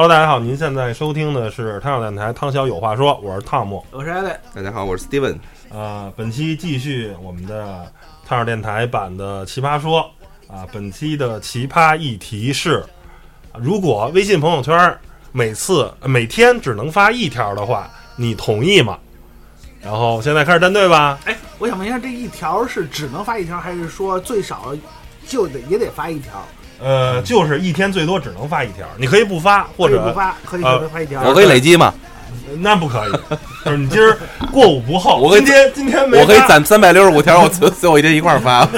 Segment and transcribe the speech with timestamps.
[0.00, 3.84] Hello，大家好，您现在收听的是汤小电台，汤小有话说，我是汤姆。
[3.90, 5.36] 我是艾磊，大家好，我是 Steven。
[5.70, 7.92] 啊，本期继续我们的
[8.26, 10.10] 汤小电台版的奇葩说
[10.48, 12.82] 啊，本期的奇葩议题是：
[13.58, 14.98] 如果微信朋友圈
[15.32, 18.98] 每次每天只能发一条的话，你同意吗？
[19.82, 21.18] 然后现在开始站队吧。
[21.26, 24.74] 哎，我想问一下，这一条是只能发一条，还是说最少
[25.26, 26.42] 就得也得发一条？
[26.82, 31.22] 呃，就是一天最多只能发一条，你可以不发，或者不发，可以只能发一条。
[31.22, 31.92] 我可以累积吗？
[32.58, 33.12] 那不可以，
[33.64, 34.18] 就是你今儿
[34.50, 35.16] 过午不候。
[35.16, 38.68] 我今天今天没，我可以攒三百六十五条，我 最后一天一块儿发。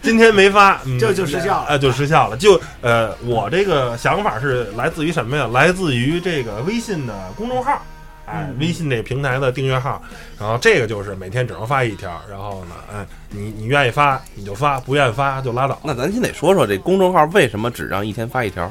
[0.00, 2.36] 今天没发，嗯、这就失效了啊、就失效了。
[2.36, 5.48] 就呃，我这个想法是来自于什么呀？
[5.52, 7.82] 来自于这个微信的公众号，
[8.30, 10.00] 哎，嗯微信这个平台的订阅号。
[10.38, 15.78] 然后这个就是每天只能发一条，然后呢，哎，你你愿意发你就发，不愿意发就拉倒。
[15.82, 18.70] 那咱先得说说这公众号为什么只让一天发一条？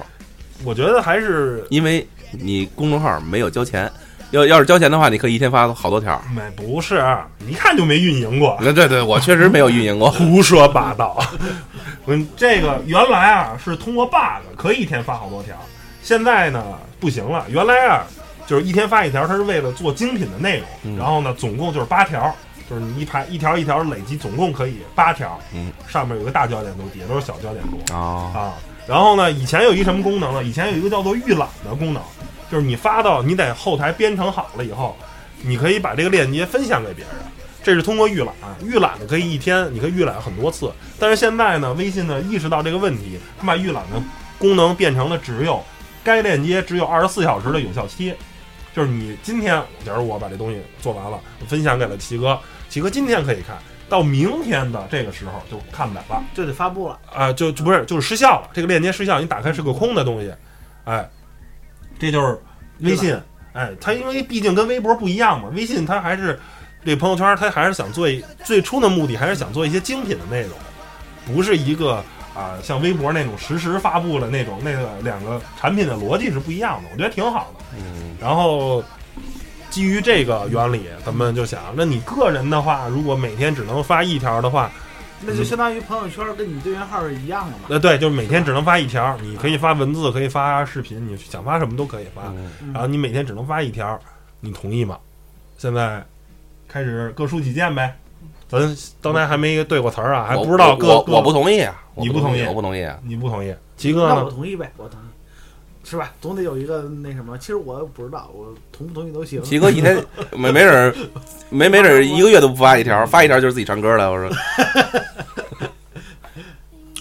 [0.64, 3.92] 我觉得还是因为你公众号没有交钱，
[4.32, 6.20] 要要是交钱的话，你可以一天发好多条。
[6.36, 7.06] 没不是，
[7.48, 8.58] 一看就没运营过。
[8.64, 10.10] 那对对，我确实没有运营过。
[10.12, 11.24] 胡说八道！
[12.08, 15.56] 嗯，这个原来啊是通过 bug 可以一天发好多条，
[16.02, 16.64] 现在呢
[17.00, 17.46] 不行了。
[17.50, 18.08] 原来啊
[18.48, 22.34] 就是一天发一条，它是为了做精品的内容，嗯然后呢总共就是八条，
[22.70, 25.38] 就是你一排一条一条累积，总共可以八条。
[25.54, 28.54] 嗯，上面有个大焦点图，底下都是小焦点图哦，啊。
[28.88, 30.42] 然后呢，以前有一什么功能呢？
[30.42, 32.02] 以前有一个叫做预览的功能，
[32.50, 34.96] 就是你发到你在后台编程好了以后，
[35.42, 37.14] 你可以把这个链接分享给别人。
[37.62, 40.72] 这是通过预览，预览的可以一天，你可以预览很多次。
[40.98, 44.02] 但是现在呢，微信呢意识到这个问题，它把预览的
[44.40, 45.62] 功能变成了只有
[46.02, 48.14] 该链接只有二十四小时的有效期，
[48.78, 52.40] 就是你今天，假如我把这东西做完了，我分享给了齐哥，
[52.70, 53.58] 齐哥今天可以看
[53.90, 56.24] 到明天的这个时候就看不了了。
[56.36, 57.00] 就得发布了。
[57.12, 60.32] 啊、就就不是就是失效了，这个链接失效，你打开是个空的东西，
[60.84, 61.10] 哎，
[61.98, 62.40] 这就是
[62.82, 63.20] 微信，
[63.54, 66.40] 哎，它因为毕竟跟微博不一样嘛，微信它还是
[66.86, 70.52] 这朋友圈，它还是想做一最初的目的还是想做一些精品的内容，
[71.26, 72.06] 不是一个
[72.38, 77.66] 啊、像微博那种实时发布的那种那个两个产品的逻辑是不一样的，我觉得挺好的。
[77.76, 78.84] 嗯，然后
[79.72, 84.70] 基于这个原理，咱们就想，那你个人的话，如果每天只能发一条的话，
[85.20, 87.64] 那就相当于朋友圈跟你对源号是一样的嘛。
[87.70, 92.22] 呃，对，就是每天只能发一条，你可以发文字，可以发视频，你想发什么都可以发。
[92.28, 94.00] 嗯嗯然后你每天只能发一条，
[94.40, 95.00] 你同意吗？
[95.58, 96.06] 现在
[96.68, 97.98] 开始各抒己见呗。
[98.50, 102.98] 咱刚才还没对过词儿啊，还不知道各各我我不同意啊，你不同意我不同意啊。
[103.04, 104.30] 你不同意，齐哥那我？
[104.30, 105.04] 同意呗，我同意，
[105.84, 106.14] 是吧？
[106.22, 107.38] 总得有一个那什么。
[107.38, 109.42] 其实我不知道，我同不同意都行。
[109.44, 110.96] 齐哥一天 没没准儿
[111.50, 114.12] 没没准儿一个月都不发一条，发一条就是自己唱歌了。
[114.12, 114.30] 我说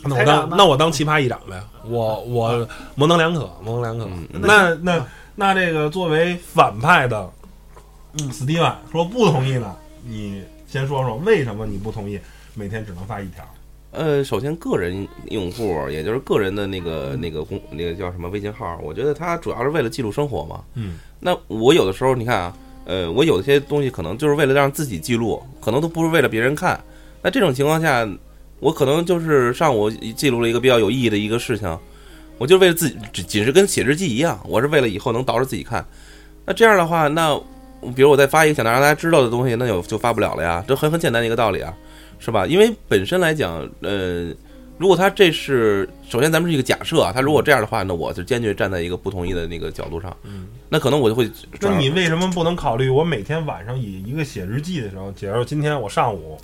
[0.04, 1.60] 那我当那我当奇葩议长呗。
[1.84, 4.04] 我我模棱两可，模棱两可。
[4.04, 5.04] 嗯那那
[5.34, 7.30] 那这个作为反派的，
[8.20, 9.74] 嗯斯蒂文说不同意呢，
[10.04, 12.18] 你先说说为什么你不同意
[12.54, 13.44] 每天只能发一条？
[13.92, 20.62] 呃，首先个人用户，也就是个人的那个那个公那个叫什么微信号，我觉得它主要是为了记录生活嘛。
[20.74, 26.78] 嗯，那我有的时候你看啊，呃，我有些东西可能就是为了让自己记录，可能都不是为了别人看。
[27.22, 28.06] 那这种情况下，
[28.60, 31.78] 我可能就是上午记录了一个比较有意义的一个事情，
[32.36, 35.86] 我就为了自己，只仅是跟写日记一样，我是为了以后能倒着自己看。
[36.44, 37.40] 那这样的话，那
[37.94, 41.72] 比如我再发一个想让大家知道的东西，那就就发不了了呀，这很很简单的一个道理啊，
[42.18, 42.46] 是吧？
[42.46, 44.32] 因为本身来讲，呃，
[44.78, 51.30] 如果他这是首先咱们是一个假设啊，他如果这样的话，那我就坚决站在一个不同意的那个角度上，嗯，那可能我就会
[51.60, 56.38] 那你为什么不能考虑我每天晚上以一个写日记的时候，假如今天我上午，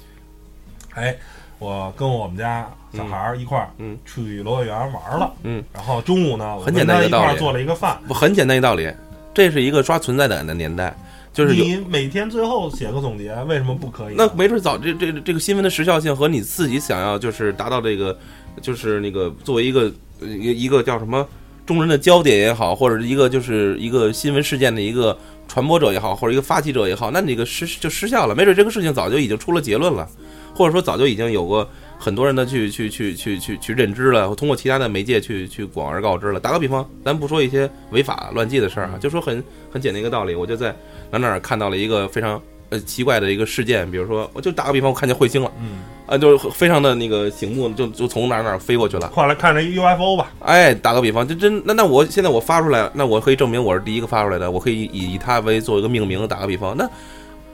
[0.94, 1.16] 哎，
[1.58, 8.90] 我跟我们家小孩儿一块儿，嗯，去游乐园玩了，嗯，然后中午呢，我很简单一块儿一个道理做了一个饭，不很简单一道理，
[9.34, 10.94] 这是一个刷存在感的年代。
[11.32, 14.14] 就是你每天最后写个总结，为什么不可以？
[14.16, 18.16] 那没准早这这这个新闻的时效性和你自己想要就是达到这个，
[18.60, 21.26] 就是那个作为一个呃一个一个叫什么
[21.64, 25.16] 众人的焦点也好，或者一个就是一个新闻事件的一个
[25.48, 28.34] 传播者也好，或者一个发起者也好，那你这个失就失效了。
[28.34, 30.06] 没准这个事情早就已经出了结论了，
[30.54, 31.66] 或者说早就已经有过
[31.98, 36.38] 很多人的去去去去去去认知了，通过其他的媒介去去广而告之了。
[36.40, 40.74] 打个比方，咱不说一些违法乱纪的事儿啊，就说很很简单一个道理，我就在
[41.18, 49.10] 哪哪儿看到了一个非常呃奇怪的一个事件，比如说，我就打个比方，我看见彗星了，嗯，啊，就是非常的那个醒目，就就从哪儿哪儿飞过去了。
[49.14, 56.26] 后来看着 UFO 吧，哎，打个比方，就真那那我现在我发出来，那我可以证明我是第一个发出来的，我可以以以它为做一个命名。
[56.26, 56.88] 打个比方，那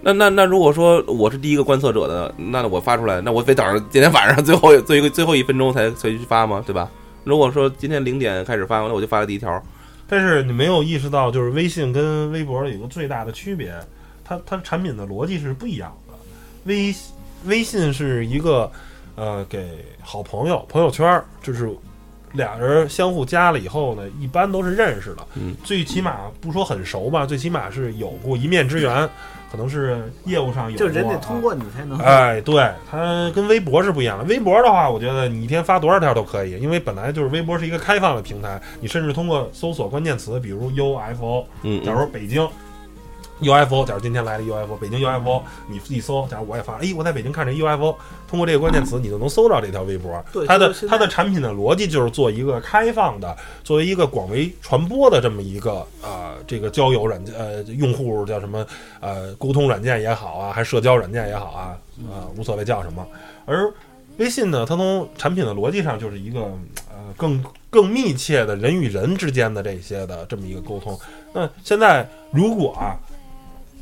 [0.00, 6.62] 那那那如果说我是第一个观测者的，那我发出来，那我得等着今天晚上最后最后最后一分钟才才去发吗？
[6.64, 6.88] 对吧？
[7.24, 9.60] 如果说今天零点开始发，那我就发了第一条。
[10.08, 13.74] 但是你没有意识到，就是微信跟微博有一个最大的区别，
[14.24, 16.14] 它它产品的逻辑是不一样的。
[16.64, 16.94] 微
[17.44, 18.70] 微信是一个
[19.14, 21.70] 呃给好朋友朋友圈儿，就是
[22.32, 29.08] 俩人相互加了以后呢，一般都是认识的，嗯，最起码不说很熟吧，最起码是有过一面之缘，
[29.50, 31.98] 可能是业务上有过，就人得啊通过你才能。
[31.98, 34.24] 哎，对，它跟微博是不一样的。
[34.24, 42.46] 微博的话，我觉得你一天发多少条都可以，因为本来就是微博是一个开放的平台，你甚至通过搜索关键词，比如 UFO，嗯，假如北京
[43.40, 47.94] UFO，假如今天来了 UFO，北京 UFO，你一搜，假如我也发，哎，我在北京看这 UFO，
[48.28, 50.24] 通过这个关键词，你就能搜到这条微博。
[50.32, 58.66] 对它的它的产品的逻辑就是做一个开放的，作为一个广为传播的这么一个呃这个交友软件呃用户叫什么
[59.00, 61.76] 呃沟通软件也好啊，还社交软件也好啊
[62.10, 63.06] 啊、无所谓叫什么。
[63.44, 63.72] 而
[64.18, 66.40] 微信呢，它从产品的逻辑上就是一个
[66.90, 70.98] 呃更更密切的人与人之间的这些的这么一个沟通。
[71.32, 72.98] 那现在如果啊，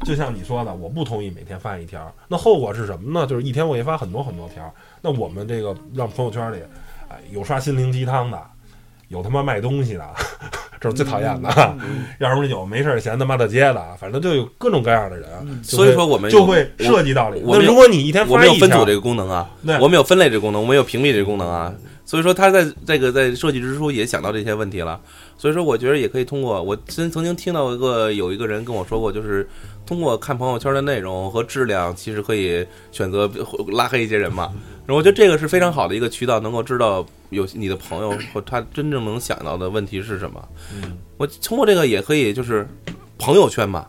[0.04, 3.26] 就像你说的，我不同意每天发一条，那后果是什么呢？
[3.26, 4.72] 就是一天我也发很多很多条。
[5.00, 6.58] 那我们这个让朋友圈里，
[7.08, 8.40] 哎，有刷心灵鸡汤的，
[9.08, 10.04] 有他妈卖东西的，
[10.80, 11.48] 这是最讨厌的。
[12.20, 15.28] 要什么有没事闲他妈的街的，反正就有各种各样的人，
[15.64, 17.42] 所以说我们就会涉及到里。
[17.44, 19.48] 那如果你一天发一条我们有分组这个功能啊，
[19.80, 21.72] 我们有分类这个功能，我们有屏蔽这个功能啊。
[22.06, 24.98] 所以说，他在这个在设计之初也想到这些问题了。
[25.36, 29.46] 所以说，我觉得也可以通过我曾曾经听到一个有一个人跟我说过，就是
[29.84, 33.30] 通过看朋友圈的内容和质量，其实可以选择
[33.72, 34.52] 拉黑一些人嘛。
[34.86, 40.48] 然后我觉得这个是非常好的一个渠道，能够知道有你的朋友和他真正能想到的问题是什么。
[40.74, 42.66] 嗯我通过这个也可以就是
[43.18, 43.86] 朋友圈嘛，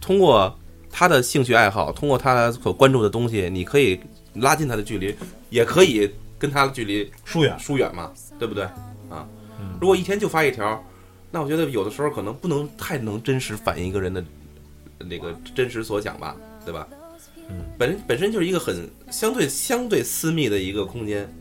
[0.00, 0.52] 通过
[0.90, 4.00] 他的兴趣爱好，通过他所关注的东西，你可以
[4.34, 5.14] 拉近他的距离，
[5.50, 6.10] 也可以
[6.42, 7.56] 跟他的距离疏远。
[7.56, 8.64] 疏远嘛，对不对？
[9.08, 9.28] 啊
[9.60, 10.84] 嗯，如果一天就发一条，
[11.30, 14.24] 那我觉得有的时候可能不能太能真实反映一个人的
[14.98, 16.88] 那个真实所想吧，对吧？
[17.48, 21.32] 嗯，本本身就是一个很相对相对私密的一个空间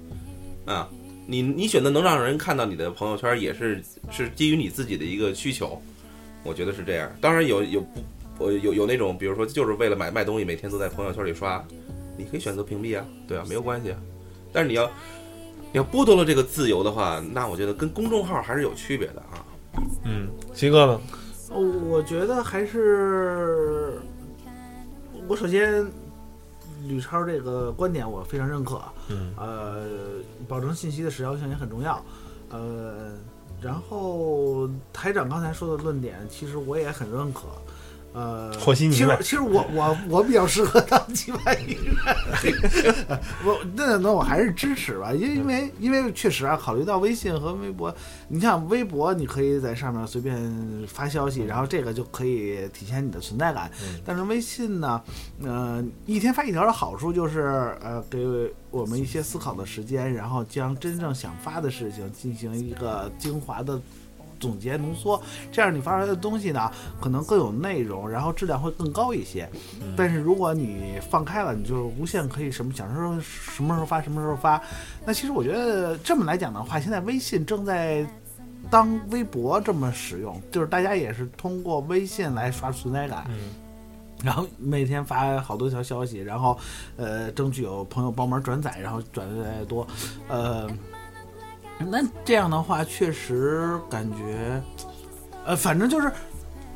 [0.68, 0.88] 啊。
[1.26, 3.82] 你你选择能让人看到你的朋友圈，也是
[4.12, 5.82] 是基于你自己的一个需求，
[6.44, 7.12] 我觉得是这样。
[7.20, 7.88] 当然有有不
[8.38, 11.64] 我有有那种，比如说就是为了买卖东西，每天都在朋友圈里刷，
[12.18, 13.98] 你可以选择屏蔽啊，对啊，没有关系啊。
[14.52, 14.86] 但是你要
[15.72, 19.46] 你要剥夺了这个自由的话，那我觉得跟公众号还是有区别的啊。
[20.04, 21.02] 嗯，齐哥呢？
[21.50, 24.00] 呃我觉得还是
[25.28, 25.86] 我首先
[26.88, 29.86] 吕超这个观点我非常认可，嗯呃，
[30.48, 32.04] 保证信息的时效性也很重要，
[32.50, 33.12] 呃，
[33.62, 37.42] 然后台长刚才说的论点，其实我也很认可。
[38.14, 47.94] 呃，和稀泥其实其实我我我比较适合当击败艺人， 我那那我还是支持吧，因因为因为确实啊，考虑到微信和微博，
[48.28, 50.38] 你像微博，你可以在上面随便
[50.88, 53.72] 发消息，然后这个就可以体现你的存在感。
[53.84, 55.02] 嗯但是微信呢，
[55.42, 58.26] 呃，一天发一条的好处就是，呃，给
[58.72, 63.80] 我们一些思考的时间，然后将真正想发的事情进行一个精华的
[64.42, 65.22] 总结浓缩，
[65.52, 66.70] 这样你发出来的东西呢，
[67.00, 69.48] 可能更有内容，然后质量会更高一些。
[69.96, 74.62] 但是如果你放开了，你就无限可以什么想什么什么时候发什么时候发。
[75.06, 78.06] 那其实我觉得这么来讲的话，现在微信正在
[78.70, 83.24] 当微博这么使用，就是大家也是通过微信来刷存在感。
[83.30, 83.38] 嗯
[84.24, 86.56] 然后每天发好多条消息，然后
[86.96, 89.88] 呃，争取有朋友帮忙转载，然后转的越来越多，
[90.28, 90.70] 呃，
[91.90, 94.62] 那这样的话确实感觉，
[95.46, 96.12] 呃，反正就是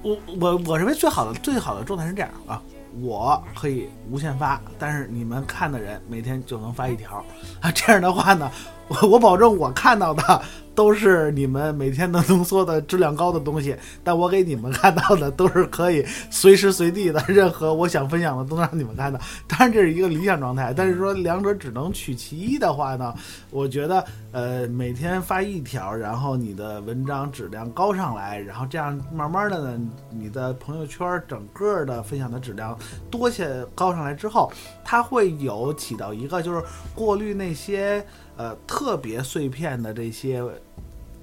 [0.02, 2.62] 我我我认为最好的最好的状态是这样啊，
[3.02, 7.24] 我可以无限发，但是你们看的人每天就能发一条。
[7.62, 8.50] 啊，这样的话呢，
[8.88, 10.42] 我 我保证我看到的
[10.76, 13.74] 都是你们每天能浓缩的质量高的东西，
[14.04, 19.18] 但我给你们看到的都是可以随时随地的，任何我想分享的都能让你们看到。
[19.48, 23.14] 当然这是一个理想状态，但是说两者只能取其一的话呢，
[23.52, 29.80] 我觉得呃每天发一条，然后你的文章质量高上来，然后这样慢慢的呢，
[30.12, 32.78] 你的朋友圈整个的分享的质量
[33.10, 34.52] 多些高上来之后，
[34.84, 36.62] 它会有起到一个就是
[36.94, 38.06] 过滤那些
[38.38, 40.44] 呃特别碎片的这些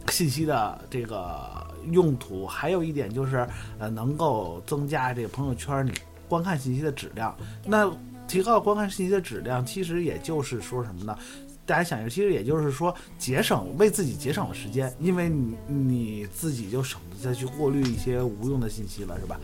[0.09, 3.47] 信息的这个用途，还有一点就是
[3.79, 5.93] 呃能够增加这个朋友圈你
[6.29, 7.37] 观看信息的质量。
[7.65, 7.91] 那
[8.27, 11.17] 提高观看信息的质量，其实也就是说什么呢？
[11.65, 19.39] 大家想一下，其实也就是说节省为自己节省了时间，因为你你自己就省得再去过滤一些无用的信息了，是吧？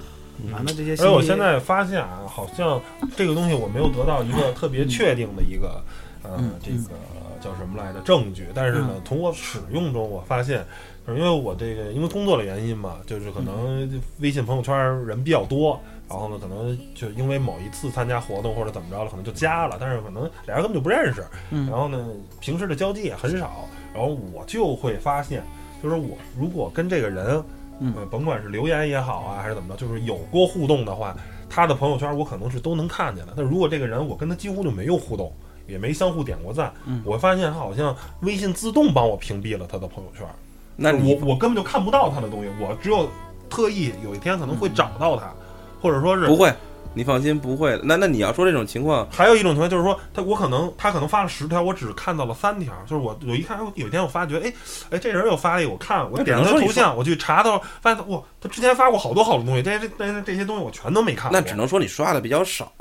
[0.52, 2.80] 啊，那这些信息，而我现在发现啊，好像
[3.16, 5.80] 这个东西我没有得到一个特别确定的一个，
[6.28, 6.94] 呃嗯，这个
[7.40, 8.46] 叫什么来着证据。
[8.54, 10.64] 但是呢，从我使用中，我发现，
[11.06, 21.24] 就是因为我这个因为工作的原因嘛，就是可能微信朋友圈人比较多，然后呢，可能就因为某一次参加活动或者怎么着了，可能就加了，但是可能俩人根本就不认识。
[21.50, 22.06] 嗯然后呢，
[22.40, 25.42] 平时的交际也很少，然后我就会发现，
[25.82, 27.42] 就是我如果跟这个人，
[27.80, 31.16] 嗯呃，甭管是留言也好啊，还是怎么着，就是有过互动的话，
[31.48, 33.32] 他的朋友圈我可能是都能看见的。
[33.36, 35.32] 但如果这个人我跟他几乎就没有互动，
[35.68, 40.32] 也没相互点过赞，嗯我会发现他好像微信自动帮我屏蔽了他的朋友圈，我
[40.76, 43.08] 那我我根本就看不到他的东西，我只有
[43.50, 45.32] 特意有一天可能会找到他，
[45.80, 46.52] 或者说是不会，
[46.94, 47.78] 你放心不会。
[47.84, 52.72] 那那你要说这种情况，还有一种情况就是说，他我可能他可能发了十条，我只看到了三条。
[52.86, 54.52] 就是我我一看，有一天我发觉，哎
[54.90, 61.30] 哎，这人又发了一个，我看我点了他头像，我去查他，发现哇，他之前发过好多好多东西，这这这这些东西我全都没看。
[61.32, 62.72] 那只能说你刷的比较少。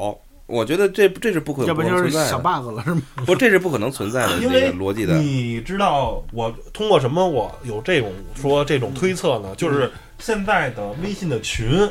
[0.47, 3.01] 我觉得这这是不可要不能就是小存在的，bug 了，是吗？
[3.25, 5.17] 不，这是不可能存在的因为逻辑的。
[5.17, 9.53] 你知道我通过什么我有这种说这种推测呢？
[9.57, 11.87] 就是现在的微信的群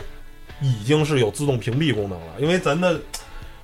[0.62, 2.98] 已经是有自动屏蔽功能了，因为咱的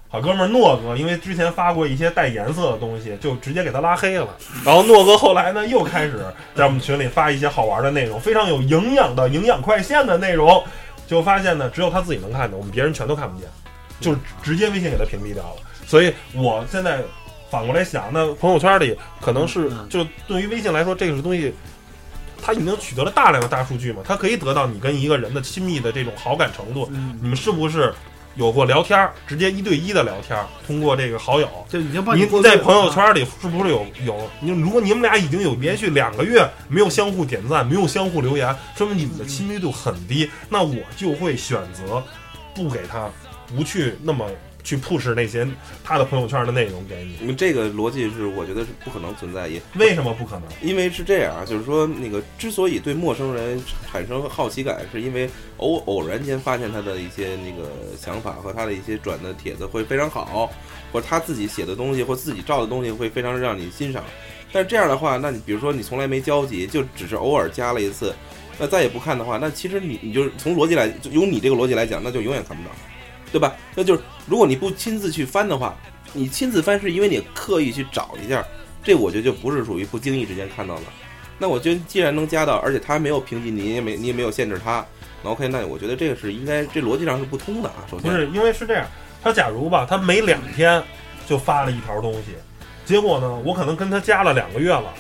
[0.09, 4.29] 好哥们儿诺哥，因为之前发过一些带颜色的东西，就直接给他拉黑了。
[4.63, 6.23] 然后诺哥后来呢又开始
[6.55, 10.63] 在我们群里发一些好玩的内容，非常有营养的营养快线的内容，
[11.07, 13.49] 就发现呢只有他自己能看见，我们别人全都看不见，
[14.03, 15.57] 就是直接微信给他屏蔽掉了。
[15.87, 17.03] 所以我现在
[17.51, 21.53] 反过来想，那朋友圈里可能是嗯就对于微信来说，这个是东西，
[22.43, 27.93] 它已经取得了大量的大数据嘛，它可以得到你跟一个人的亲密的这种好感程度，嗯，你们是不是
[28.35, 31.47] 有过聊天儿，直接一对一的聊天儿，通过这个好友。
[31.69, 34.31] 就已经帮你在朋友圈里是不是有有？
[34.41, 40.31] 你如果你们俩已经有连续两个月没有相互点赞，没有相互留言，说明你们的亲密度很低。
[40.49, 42.03] 那我就会选择
[42.55, 43.11] 不给他，
[43.57, 44.31] 不去那么
[44.65, 45.47] 去 push 那些
[45.83, 47.17] 他的朋友圈的内容给你。
[47.21, 50.45] 你们这个逻辑是我觉得是不可能存在，也为什么不可能？
[50.63, 60.51] 因为是这样啊，就是说那个之所以对陌生人产生好奇感，是因为偶偶然间发现他的一些那个想法和他的一些转的帖子会非常好，
[60.93, 64.05] 或者他自己写的东西或自己照的东西会非常让你欣赏。
[64.53, 68.15] 但是这样的话，那你比如说你从来没交集，就只是偶尔加了一次，
[68.59, 72.71] 那再也不看的话，那其实你你就是从逻辑来，就用你这个逻辑来讲，那就永远看不到，
[73.33, 73.53] 对吧？
[73.75, 75.75] 那就是如果你不亲自去翻的话，
[76.13, 78.45] 你亲自翻是因为你刻意去找一下，
[78.85, 80.83] 这我觉得就不是属于不经意之间看到的。
[81.39, 84.85] 那我觉得既然能加到，而且他没有屏蔽你，也没你也没有限制他，
[85.25, 87.83] 那 OK，那我觉得这个是应该这逻辑上是不通的啊。
[87.91, 88.87] 首先，不是因为是这样，
[89.23, 90.81] 他假如吧，他每两天
[91.27, 92.35] 就发了一条东西，
[92.85, 94.93] 结果呢，我可能跟他加了两个月了，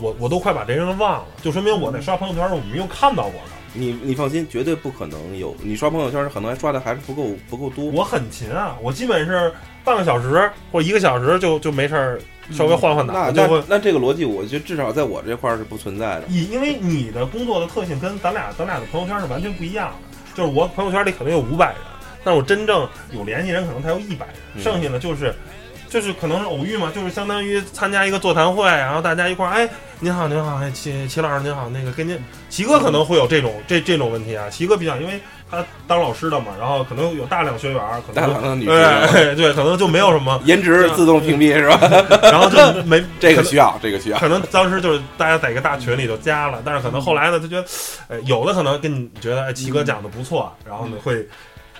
[0.00, 3.54] 我我都快把这人忘了，就说明我在刷朋友圈的时候我没有看到过他。
[3.74, 7.84] 你你放心，绝对不可能有你刷朋友圈可能还刷的还是不够不够多。
[7.86, 9.52] 我很勤啊，我基本是
[9.84, 12.20] 半个小时或一个小时就就没事儿，
[12.52, 16.24] 稍微换换那脑，就会那那这个逻辑，我觉得至少在我这块儿是不存在的。
[16.28, 21.76] 以因为你的工作的特性跟咱俩咱俩的朋友圈是完全不一样的，就是我朋友圈里可能有五百人，
[22.22, 25.34] 但是我真正有联系人可能才有一百人，嗯剩下的就是。
[25.94, 29.68] 就是可能是偶遇嘛，就是相当于参加一个座谈会，然后大家一块儿，哎，
[30.00, 32.18] 您好，您好，哎，齐齐老师您好，那个跟您
[32.50, 41.78] 齐哥可能会有这种这这种问题啊，齐哥比较，因为他当老师的嘛，然后可能有大量学员，可能大量的女对生，对 对，可能就没有什么，颜值自动屏蔽是吧？
[42.22, 44.18] 然后就没 这个需要，这个需要。
[44.18, 47.64] 可能当时就是大家在一个大群里就加了，但是可能后来呢，他觉得，
[48.08, 51.24] 呃，有的可能跟你觉得，哎，齐哥讲的不错，然后呢会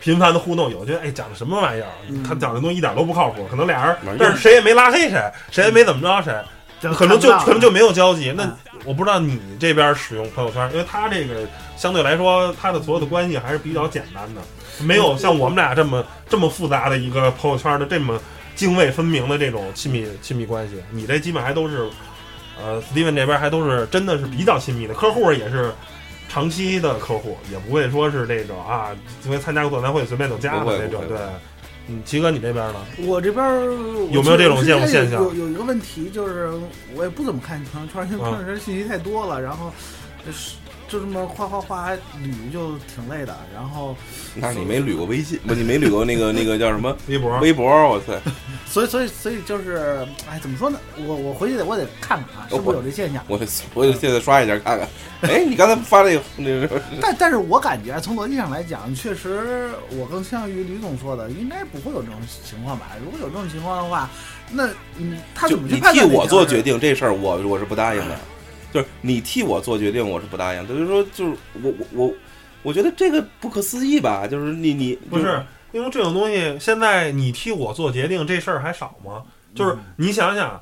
[0.05, 1.89] 频繁的互动，有的觉得，哎，讲的什么玩意儿？
[2.11, 5.19] 嗯他讲的东西一点都不靠谱，可能俩人但是谁也没拉黑谁，
[5.51, 8.31] 谁也没怎么着谁，可能就可能就没有交集。
[8.37, 14.43] 那啊我不知道你这边使用朋友圈，因为他这个相对来说，他的所有的关系还是比较简单的，
[14.85, 18.21] 没有像我们俩这么这么复杂的一个朋友圈的这么
[18.55, 20.75] 泾渭分明的这种亲密亲密关系。
[20.91, 21.89] 你这基本还都是
[22.63, 25.73] 呃，Steven 这边还都是真的是比较亲密的客户，也是
[26.35, 28.91] 长期的客户，也不会说是那种啊，
[29.25, 31.07] 因为参加过座谈会随便就加的那种。
[31.07, 31.17] 对，
[31.87, 32.81] 嗯，齐哥你这边呢？
[33.07, 33.67] 我这边儿
[34.11, 36.53] 有没有这种我这种现象有有一个问题就是，
[36.97, 39.73] 我也不怎么看朋友圈，因为嗯朋友圈信息太多了，然后
[40.27, 40.57] 就是
[40.89, 43.37] 就这么哗哗哗捋就挺累的。
[43.55, 43.97] 然后，
[44.37, 47.65] 那你没捋过微信，不，你没捋过那个 那个叫什么微博，微博？
[47.89, 48.13] 我操！
[48.67, 50.79] 所以所以所以就是，哎，怎么说呢？
[51.07, 53.25] 我我回去得我得看看啊，是不是有这现象？
[53.29, 53.39] 我
[53.75, 54.89] 我得现在刷一下看看。
[55.23, 62.91] 哎，你刚才发那个那个但但是我感觉从逻辑上来讲，确实我更倾向于吕总说的，应该不会有这种情况吧？
[63.03, 64.11] 如果有这种情况的话，
[64.51, 64.67] 那
[64.99, 68.19] 嗯，他就怎么去你替我判断这条是做决定这事儿，我我是不答应的。
[68.75, 70.75] 就是你替我做决定，我是不答应的。
[70.75, 72.15] 就是说，就是我我我，
[72.65, 74.27] 我觉得这个不可思议吧？
[74.27, 75.41] 就是你你不是，
[75.71, 79.23] 因为这种东西，现在你替我做决定这事儿还少吗？
[79.55, 80.61] 就是你想想，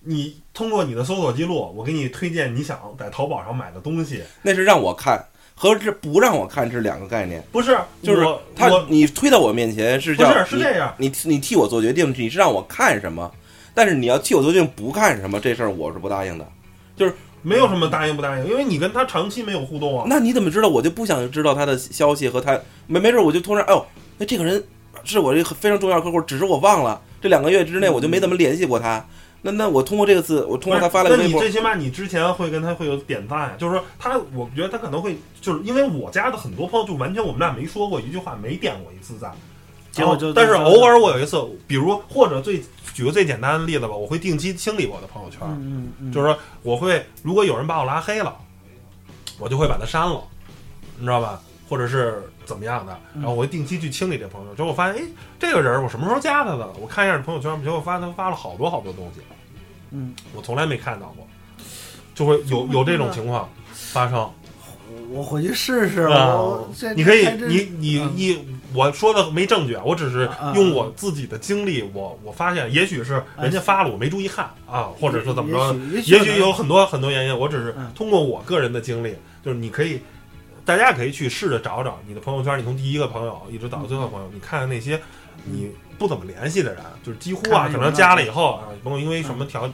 [0.00, 7.42] 你通过你的搜索记录，我给你推荐你想在淘宝上买的东西，那是让我看和这不让我看是两个概念。
[7.50, 13.32] 不是，就是我他你推到我面前是不叫是是这样，你你你替我做决定，你是让我看什么，
[13.72, 16.46] 但是你要替我做决定不看什么，这事儿我是不答应的。
[17.42, 20.06] 没有什么答应不答应，因为你跟他长期没有互动啊。
[20.08, 20.68] 那你怎么知道？
[20.68, 23.86] 我就不想知道他的消息和他没没准我就突然哎呦，
[24.16, 24.64] 那这个人
[25.04, 29.04] 是我这个非常重要的客户，只是我忘了这两个月之内我就没怎么联系过他。
[29.42, 39.30] 那那我通过这个字，我通过他发了个微博那你最，起码你之前会跟他会有点赞呀，就是说他，我觉得他可能会，就是因为我家的很多朋友就完全我们俩没说过一句话，没点过一次赞，
[39.94, 42.60] 结果就但是偶尔我有一次，比如或者最
[42.92, 48.36] 举个最简单的例子吧，我会定期清理我的朋友圈，嗯嗯嗯，就是说我会如果有人把我拉黑了，
[49.38, 50.20] 我就会把他删了，
[50.98, 51.40] 你知道吧？
[51.68, 55.06] 或者是怎么样的，然后我会定期去清理这朋友圈，结果我发现，哎，
[55.38, 56.72] 这个人我什么时候加他的了？
[56.80, 59.20] 我看一下朋友圈，结果发现他发了好多好多东西，
[59.92, 61.26] 嗯，我从来没看到过，
[62.14, 64.30] 就会有有这种情况发生。
[65.10, 66.02] 我回去试试。
[66.02, 68.38] 啊我这你可以你，你一
[68.72, 79.14] 我说的没证据啊，我只是啊用我自己的经历，我我发现也许是人家发了我没注意看啊，或者是怎么着的，也许有很多很多原因，我只是嗯通过我个人的经历，
[79.44, 80.00] 就是你可以，
[80.64, 85.00] 大家可以去试着找找你的朋友圈，你从第一个朋友一直到最后朋友，你看看那些
[85.44, 89.70] 你不怎么联系的人，就是几乎啊，可能加了以后啊，甭管因为什么条。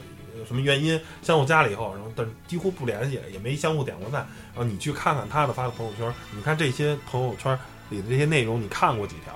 [0.50, 4.26] 什么原因相互加了以后，然后但是几乎不联系，也没相互点过赞。
[4.52, 7.56] 然后你去看看他的发的朋友圈，你看这些朋友圈
[7.90, 9.32] 里的这些内容，你看过几条，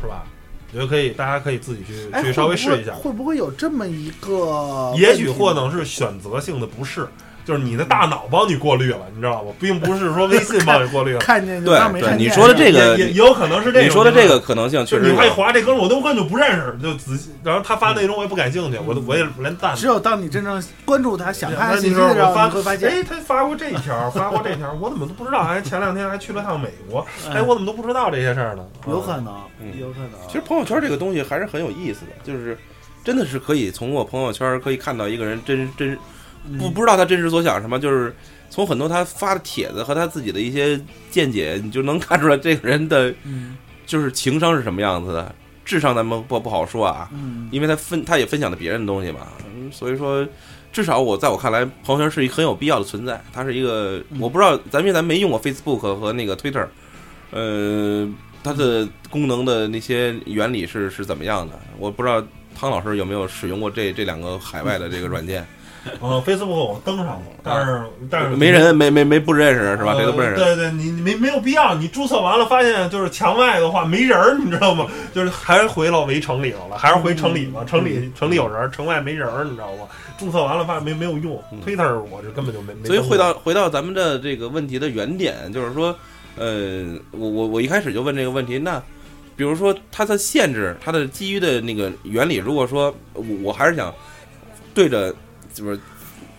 [0.00, 0.24] 是吧？
[0.72, 2.94] 我觉得可以，大家可以自己去哎去稍微试一下。
[2.94, 4.94] 会不会会不会有这么一个？
[4.96, 7.08] 也许或能是选择性的不是，
[7.44, 9.52] 就是你的大脑帮你过滤了，你知道吗？
[9.58, 12.32] 并不是说微信帮你过滤了， 看见就对对你当没看见。
[12.32, 13.84] 说的这个也也也有可能是这种。
[13.84, 15.32] 你说的这个，可能性确实你还。
[15.32, 25.38] 划这哥们儿，我都根本就不认识，就仔细，然后他发内容我也不感兴趣，我都我也连赞只有当你真正关注他、想看他信息的时候，说我发会发现，哎，他发过这一条，发过这条，我怎么都不知道？
[25.40, 27.00] 哎，前两天还去了趟美国，
[27.30, 28.62] 哎，哎我怎么都不知道这些事儿呢？
[28.86, 30.10] 有可能嗯，有可能。
[30.26, 32.56] 其实朋友圈这个东西还是很有意思的，就是
[33.02, 35.98] 真的是可以从我朋友圈可以看到一个人真真
[36.58, 38.14] 不不知道他真实所想什么，就是
[38.50, 45.34] 从很多他发的帖子和他自己的一些见解， 你就能看出来这个人的嗯就是情商是什么样子的。
[45.64, 49.20] 智商咱们不不好说啊，嗯，因为他分他也分享了别人的东西嘛，
[49.54, 50.26] 嗯所以说
[50.72, 53.22] 至少我在我看来，朋友圈是一个很有必要的存在。
[53.32, 56.66] 它是一个嗯我不知道，咱因为咱没用过 Facebook 和那个 Twitter，
[57.30, 58.08] 呃，
[58.42, 61.56] 它的功能的那些原理是是怎么样的？
[61.78, 62.20] 我不知道
[62.58, 65.46] 汤老师有没有使用过这这两个海外的这个软件？
[66.00, 69.92] 呃，Facebook 我登上过，但是但是没人没没没不认识是吧？
[69.92, 70.36] 呃谁都不认识。
[70.36, 74.86] 对对，你你没没有必要，你注册完了发现就是墙外的话没人儿，你知道吗？
[75.12, 79.86] 就是还是回到围城里头了，还是回城里吧，城里城里有人儿，城外没人儿，你知道吗？
[80.18, 82.86] 注册完了发现没没有用嗯，Twitter 我是根本就没没。
[82.86, 85.96] 所以回到回到咱们的这个问题的原点，就是说，
[86.36, 88.80] 呃，我我我一开始就问这个问题，那
[89.34, 93.92] 比如说它的限制，它的基于的那个原理，如果说我我还是想
[94.74, 95.12] 对着
[95.52, 95.78] 就是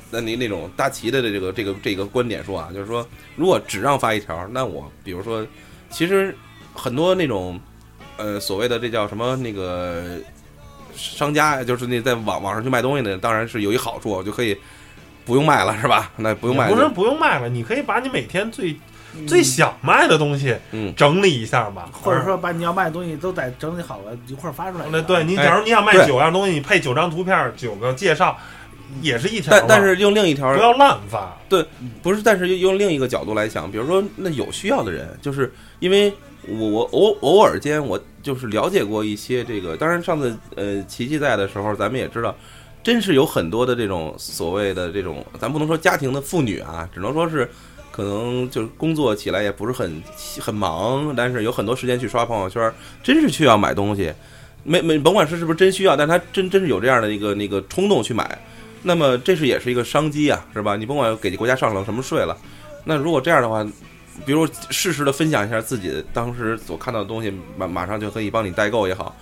[0.09, 5.45] 那你那种大旗的这个这个这个观点说啊，就是说，如果只让发一条，那我比如说，
[5.89, 6.35] 其实
[6.73, 7.59] 很多那种
[8.17, 10.19] 呃所谓的这叫什么那个
[10.95, 14.55] 商家，就是那在网网上去卖东西的，当然是有一好处，就可以
[15.25, 16.11] 不用卖了，是吧？
[16.15, 18.75] 那不用卖就，也不是不用卖了，你可以把你每天最
[19.27, 24.85] 最想卖的东西嗯，整理一下吧，或者说把你要卖的东西都得整理好了一块儿发出来。
[24.91, 28.37] 那对你，哎假如你想卖九样东西，你配九张图片，九个介绍，
[29.01, 29.51] 也是一条。
[29.51, 31.37] 但但是用另一条不要滥发。
[31.49, 31.65] 对
[32.01, 36.11] 不是，但是用另一个角度来想，比如说那有需要的人，就是因为
[36.47, 42.35] 我我偶偶尔间我就是了解过一些这个，当然上次呃琪琪在的时候，咱们也知道，
[42.83, 47.49] 真是有很多的这种所谓的这种，咱不能说家庭的妇女啊，只能说是
[47.91, 50.01] 可能就是工作起来也不是很
[50.39, 54.11] 很忙，但是有很多时间去刷朋友圈，真是需要买东西。
[54.65, 58.39] 没没，甭管是是不是真需要，但他真真是有这样的一个那个冲动去买。
[58.83, 60.75] 那么这是也是一个商机啊，是吧？
[60.75, 62.37] 你甭管给国家上了什么税了，
[62.83, 63.65] 那如果这样的话，
[64.25, 69.15] 比如适时的分享一下自己当时所看到的东西，马马上就可以帮你代购也好。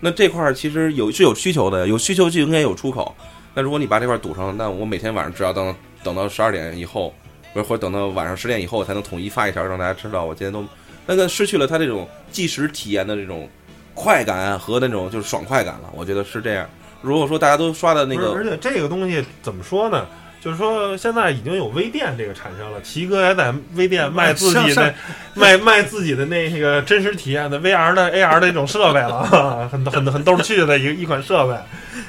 [0.00, 3.14] 那这块儿其实有是有需求的，有需求就应该有出口。
[3.54, 5.74] 那如果你把这块堵上了，那我每天晚上只要等
[6.04, 7.14] 等到十二点以后，
[7.54, 10.62] 不是或者等到晚上十点以后才能统一发一条，让大家知道我今天都
[11.06, 13.48] 那个失去了它这种即时体验的这种
[13.94, 15.90] 快感和那种就是爽快感了。
[15.94, 16.68] 我觉得是这样。
[17.02, 20.06] 如果说大家都刷的那个，而且这个东西怎么说呢？
[20.38, 24.94] 就是说，现在已经有微店这个产生了，奇哥也在微店卖自己上的
[25.34, 31.56] 卖卖自己的那个真实体验的 VR 的 AR 的一种设备了， 很很很逗趣的一个一款设备。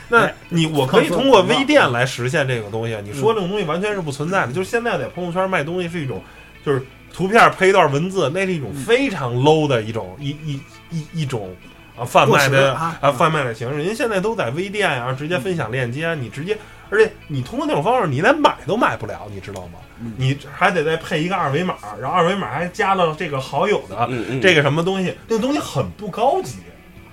[0.09, 2.95] 那哎你我可以通过微店来实现这个东西。
[3.03, 6.21] 你说这种东西完全是不存在的，就是现在在朋友圈卖东西是一种，
[6.63, 10.59] 就是图片配一段文字，那是一种非常 low 的一种一一
[10.91, 11.55] 一一种
[11.97, 13.77] 啊贩卖的啊啊贩卖的形式。
[13.77, 16.57] 人家现在都在微店啊，直接分享链接，你直接，
[16.89, 19.79] 而且你通过那种方式，你连买都买不了，你知道吗？
[19.99, 24.09] 嗯你还得再配一个二维码，然后二维码还加了这个好友的
[24.41, 26.59] 这个什么东西，那个东西很不高级，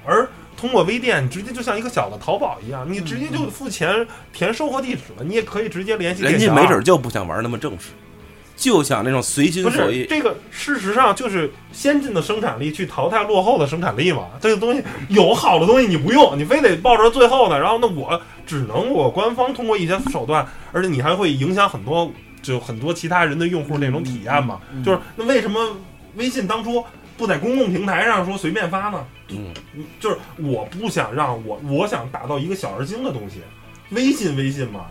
[0.05, 0.29] 而。
[0.57, 6.23] 通过微店，你直接就像一个小的淘宝一样，你直接就付钱填收货地址了，你也可以直接联系。
[6.23, 7.89] 人家没准就不想玩那么正式，
[8.57, 10.07] 就想那种随心所欲。
[10.07, 14.29] 这个，事实上就是先进的生产力去淘汰落后的生产力嘛。
[14.41, 22.11] 这个东西有好的东西你不用，你非得抱着最后的，然后那我只能我官方通过一些手段，而且你还会影响很多
[22.43, 24.61] 就很多其他人的用户那种体验嘛。
[24.73, 25.77] 嗯嗯就是那为什么
[26.15, 26.85] 微信当初
[27.17, 29.05] 不在公共平台上说随便发呢？
[29.31, 29.53] 嗯，
[29.99, 33.41] 就是我不想让我我想打造一个小而精的东西，
[33.91, 34.87] 微信微信嘛，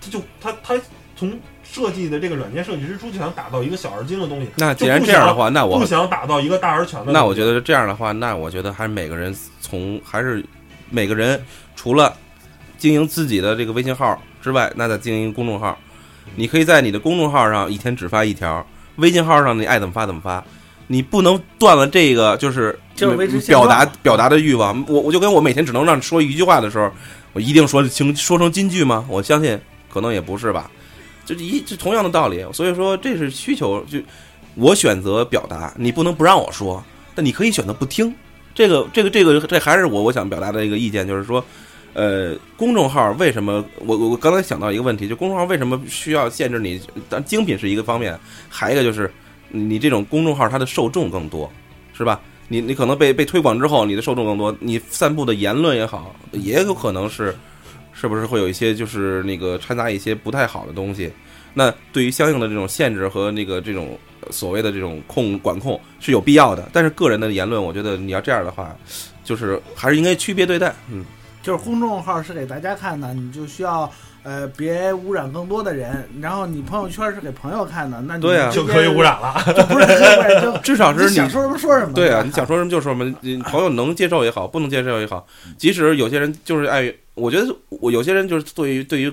[0.00, 0.80] 它就它它
[1.16, 1.38] 从
[1.74, 4.48] 设计的这个软件设计之初就想打造一个小而精的东西。
[4.54, 7.10] 那既然这样的话，那我不想打造一个大而全的。
[7.10, 10.44] 那我觉得这样的话，那我觉得还是每个人从还是
[10.88, 11.42] 每个人
[11.74, 12.14] 除了
[12.78, 15.76] 经营自己的这个微信号之外，那再经营公众号。
[16.36, 18.64] 你可以在你的公众号上一天只发一条，
[18.96, 20.44] 微信号上你爱怎么发怎么发。
[20.86, 24.84] 你不能断了这个，就是就是表达表达的欲望。
[24.86, 26.92] 我我就跟我每天只能让你说一句话的时候，
[27.32, 29.04] 我一定说清说成金句吗？
[29.08, 29.58] 我相信
[29.92, 30.70] 可能也不是吧。
[31.24, 33.84] 就一就同样的道理，所以说这是需求。
[33.84, 33.98] 就
[34.54, 36.82] 我选择表达，你不能不让我说，
[37.14, 38.14] 但你可以选择不听。
[38.54, 41.44] 这个这个这个这还是我我想表达的一个意见，就是说，
[41.92, 46.80] 呃，公众号为什么我我我刚才想到一个问题，就公众号为什么需要限制你？
[47.08, 48.16] 但精品是一个方面，
[48.48, 49.12] 还一个就是
[49.48, 51.50] 你这种公众号它的受众更多，
[51.92, 52.20] 是吧？
[52.46, 57.34] 你你可能被被推广之后，你的受众更多，你散布的言论也好，也有可能是
[57.94, 61.10] 是不是会有一些就是那个掺杂一些不太好的东西？
[61.56, 68.74] 那对于相应的这种限制和那个这种呃所谓的这种控管控是有必要的，但是个人的言论，我觉得你要这样的话，
[69.22, 70.74] 就是还是应该区别对待。
[70.90, 71.04] 嗯，
[71.42, 73.88] 就是公众号是给大家看的，你就需要
[74.24, 76.08] 呃别污染更多的人。
[76.20, 79.40] 然后你朋友圈是给朋友看的，那你对啊就可以污，染了。
[79.56, 81.92] 就不是污染，就 至少是你你想说什么说什么。
[81.92, 85.24] 对啊，你想说什么就说什么，你朋友能接受也好，不能接受也好，
[85.56, 89.12] 即使有些人就是爱，我觉得我有些人就是对于对于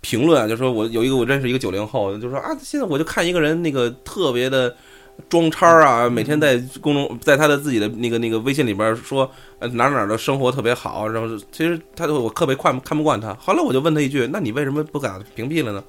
[0.00, 4.74] 评论啊，就说我有一个我认识一个九零后，就说啊，现在我就看一个人那个特别的
[5.28, 15.84] 装叉啊，每天在公众在他的自己的那个那个微信里边说呃哪哪的生活特别好，然后其实他我特别看看不惯他，后来我就问他一句，那你为什么不敢屏蔽了呢？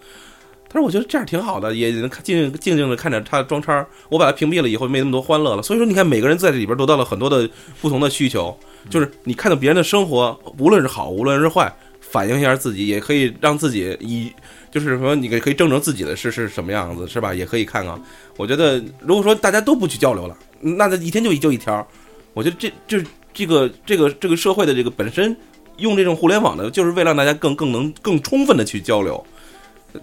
[0.72, 3.86] 他说：“我觉得这样挺好的，也能看静静静的看着他装叉。
[4.08, 5.62] 我把他屏蔽了以后，没那么多欢乐了。
[5.62, 7.50] 所以说，你看每个人在这里边得到了很多的
[7.82, 8.58] 不同的需求，
[8.90, 14.32] 就是你看到别人的生活，无论是好，无论是坏，反映一下自己，也可以让自己以，
[14.72, 17.34] 就是说你可以证明自己的是是什么样子，是吧？
[17.34, 18.02] 也可以看看。
[18.38, 21.86] 我觉得，如果说大家都不去交流了，那这一天就一就一条，
[22.34, 25.36] 我觉得这就是这个这个这个社会的这个本身
[25.80, 29.22] 用这种互联网的，就是为了让大家更更能更充分的去交流。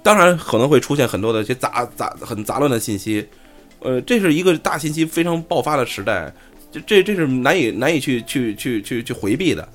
[0.03, 3.27] 当然可能会出现很多的一些杂杂很杂乱的信息，
[3.81, 6.33] 呃，这是一个大信息非常爆发的时代，
[6.70, 9.66] 这这这是难以难以去去去去去回避的。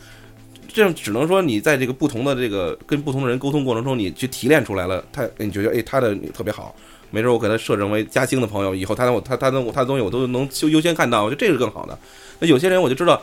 [0.72, 6.76] 这样只能说你在这个不同的这个跟不同的人沟通过程中，你去提炼出来了，他你觉得哎他的特别好，
[7.12, 11.98] 没准我给他设成为嘉兴的朋友，以后他的他他的他的东西我都能优优先看到，我觉得这是更好的。
[12.40, 13.22] 那有些人我就知道。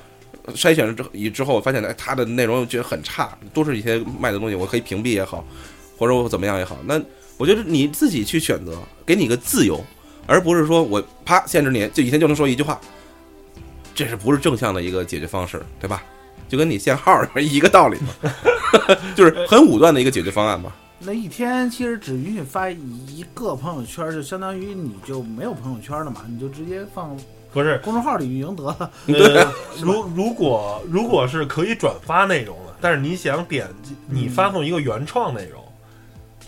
[0.55, 5.45] 筛选了之以之后，发现哎，他的内容觉得很差，都是一些卖的东西，我可以屏蔽也好，
[6.01, 6.99] 或者我怎么样也好，那
[7.37, 8.73] 我觉得你自己去选择，
[9.05, 9.85] 给你个自由，
[10.27, 12.81] 而不是说我啪限制你，就一天就能说一句话，
[13.95, 16.03] 这是不是正向的一个解决方式，对吧？
[16.49, 18.33] 就跟你限号一个道理嘛。
[19.15, 20.75] 就是很武断的一个解决方案吧。
[21.01, 27.15] 那一天其实只允许发一个朋友圈，就相当于你就没有朋友圈了嘛，你就直接放
[27.53, 28.91] 不是，公众号里运营得了。
[29.07, 29.47] 对，
[29.83, 35.63] 如如果如果是可以转发内容的，但是你想点击你发送一个原创内容，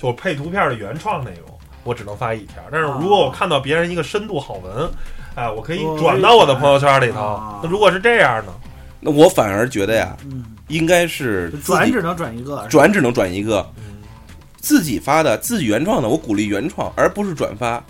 [0.02, 2.56] 就是配图片的原创内容，我只能发一条。
[2.72, 4.90] 但是如果我看到别人一个深度好文，
[5.36, 7.60] 哎，我可以转到我的朋友圈里头啊。
[7.62, 8.52] 那如果是这样呢？
[8.98, 13.64] 那我反而觉得呀，嗯，应该是转只能转一个，转只能转一个，
[14.56, 17.82] 自己发的自己原创的，我鼓励原创，而不是转发，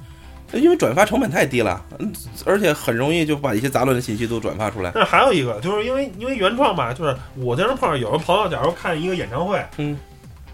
[0.52, 2.10] 因为转发成本太低了，嗯，
[2.46, 4.90] 而且很容易就把一些杂乱的信息都转发出来。
[4.94, 9.98] 但是还有一个，就是因为因为原创吧，就是我经常碰上有的朋友，假如看一个演唱会，嗯，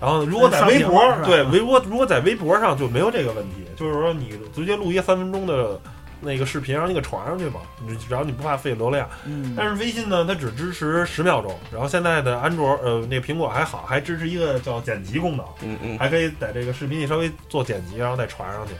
[0.01, 5.81] 然后如果在微博对微博，如果在微博上就没有这个问题，就是说你直接录一个三分钟的
[6.21, 9.09] 那个视频，然后你给传上去嘛，你只要你不怕费流量。
[9.25, 18.75] 嗯，但是微信呢，它只支持十秒钟，然后现在的安卓呃那个苹果还好，还支持一个叫剪辑功能，嗯嗯，还可以在这个视频里稍微做剪辑，然后再传上去。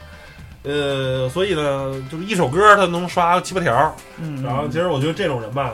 [0.63, 5.73] 呃，所以呢，就是一首歌它能刷七八条，嗯，然后其实我觉得这种人吧，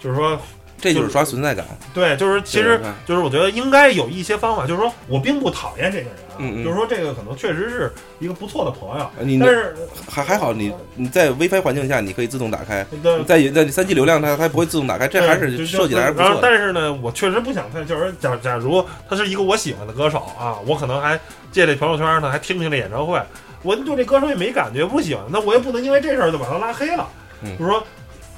[0.00, 0.38] 就是说
[0.82, 1.64] 这就是刷存在感。
[1.94, 9.76] 对，就是其实就是我觉得应该有一些方法，就是说我并不讨厌这个人啊，嗯嗯就是说这个可能确实是一个不错的朋友，你但是
[10.10, 12.84] 还还好你，你在 WiFi 环境下你可以自动打开，
[13.26, 16.48] 在在三 G 流量它它不会自动打开，这还是设计的还是不然后错的。
[16.48, 21.16] 但是呢，我确实不想太，就是假假如他是一个我喜欢的歌手啊，我可能还
[21.52, 23.20] 借这朋友圈呢，还听听这演唱会，
[23.62, 27.08] 我对这歌手也没感觉，不喜欢，那我也不能因为这事儿就把他拉黑了。
[27.44, 27.84] 嗯就是说，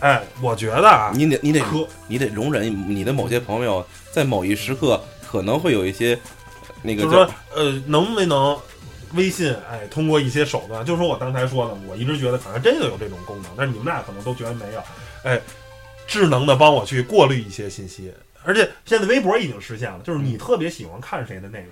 [0.01, 6.19] 哎，我觉得啊，你得你得可你得容忍你的某些朋友在某一时刻可能会有一些
[6.83, 8.59] 那个就是叫说，呃，能不能
[9.15, 14.83] 微信哎通过一些手段，就是说我刚才说的，我一直觉得可能真的有这种功能，但是你们俩可能都觉得没有，
[15.23, 15.41] 哎，
[16.07, 21.71] 智能的帮我去过滤一些信息，而且现在微博已经实现了，就是你特别喜欢看谁的内容，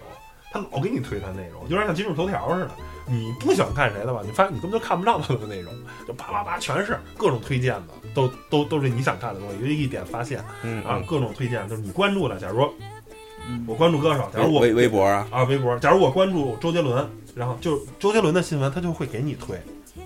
[0.53, 2.71] 他老给你推他内容，就像今日头条似的。
[3.05, 5.75] 你不喜欢看谁的吧，你发现你根本就看不到他的内容，
[6.07, 12.39] 就叭叭叭全是各种推荐的，都都都是你想看的东西，就一点发现嗯啊，各种推荐就是你关注的。
[12.39, 12.73] 假如说
[13.49, 15.77] 嗯我关注歌手，假如我微微博啊，啊，微博。
[15.79, 19.57] 假如我关注周杰伦，然后就周杰伦的新闻，他就会给你推。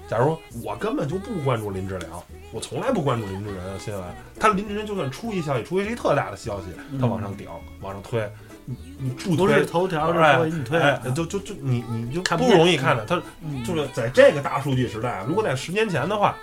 [0.08, 2.08] 假如我根本就不关注林志玲，
[2.52, 4.02] 我从来不关注林志玲的新闻，
[4.38, 6.66] 他林志玲就算出一消息，出一特大的消息，
[7.00, 7.46] 他往上顶，
[7.80, 8.28] 往上推，
[8.64, 13.04] 你你助不推是头条，哎是吧你推哎，就就就你你就不看不容易看的。
[13.04, 16.36] 他嗯就是在这个大数据时代，如果在十年前的话，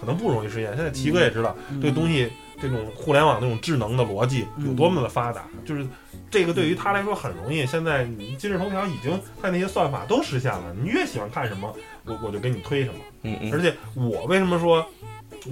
[0.00, 0.74] 可能不容易实现。
[0.74, 5.86] 现在齐哥也知道，嗯这个东西这种互联网那种智能的逻辑有多么的发达，就是
[6.30, 7.66] 这个对于他来说很容易。
[7.66, 13.00] 现在你今日头条已经在那些算法都实现了，你越喜欢看什么，我我就给你推什么。
[13.22, 14.84] 嗯嗯，而且我为什么说，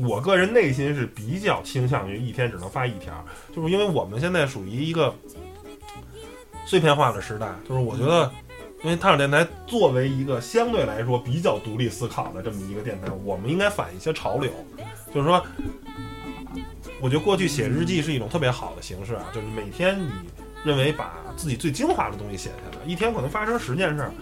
[0.06, 5.14] 我个人内心是比较倾向于一天只能发一条，就是因为我们现在属于一个
[6.64, 8.30] 碎片化的时代，就是我觉得。
[8.84, 14.50] 因为探索电台作为一个相对来说比较独立思考的这么一个电台，我们应该反一些潮流，
[15.12, 15.44] 就是说，
[17.00, 20.10] 我觉得过去写日记是一种特别好的形式啊，就是每天你
[20.64, 24.12] 认为把自己最精华的东西写下来，一天可能发生十件事儿，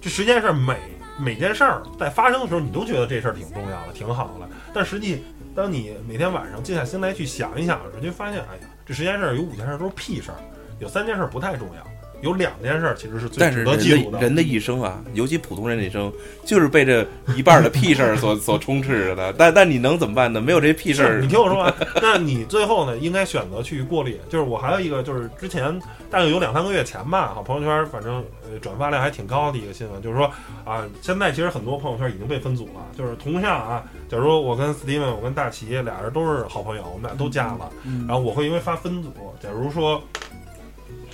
[0.00, 0.78] 这十件事儿每
[1.18, 4.48] 每件事儿在发生的时候，你都觉得这事儿挺重要的，挺好的。
[4.72, 5.22] 但实际，
[5.54, 10.38] 当你每天晚上静下心来去想一想的时候，就发现，哎呀，这十件事儿有五件事儿都是屁事儿，
[10.80, 11.86] 有三件事儿不太重要，
[12.22, 16.10] 有两件事儿其实是最值得记录的人的一生啊，尤其普通人的一生，
[16.44, 17.06] 就是被这
[17.36, 19.32] 一半儿的屁事儿所 所充斥着的。
[19.36, 20.40] 但但你能怎么办呢？
[20.40, 24.18] 没有这屁事儿你，听我说完，那你最后呢，应该选择去过滤。
[24.28, 25.76] 就是我还有一个，就是之前
[26.10, 30.30] 大概有两三个月前吧，好，朋友圈反正呃转发量还挺高的一个新闻，就是说
[30.64, 39.10] 啊，现在其实很多朋友圈已经被分组了，就是同向啊，假如我跟 Steven，我跟大齐俩人都是好朋友，我们俩都加了，嗯然后我会因为发分组，
[39.42, 40.00] 假如说。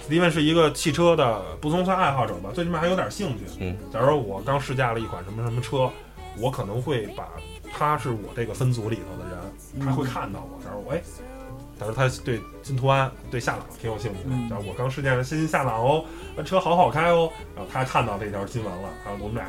[0.09, 3.45] Steven 是一个汽车的不能算爱好者吧，最起码还有点兴趣。
[3.59, 5.91] 嗯，假如我刚试驾了一款什么什么车，
[6.39, 7.29] 我可能会把
[7.71, 10.65] 他是我这个分组里头的人，他会看到我。
[10.65, 11.03] 假如我哎，
[11.79, 16.03] 假如他对金图安、对夏朗挺有兴趣假如我刚试驾了新夏朗哦，
[16.35, 19.47] 那车好好开哦，然后他看到这条新闻了，然后，我们俩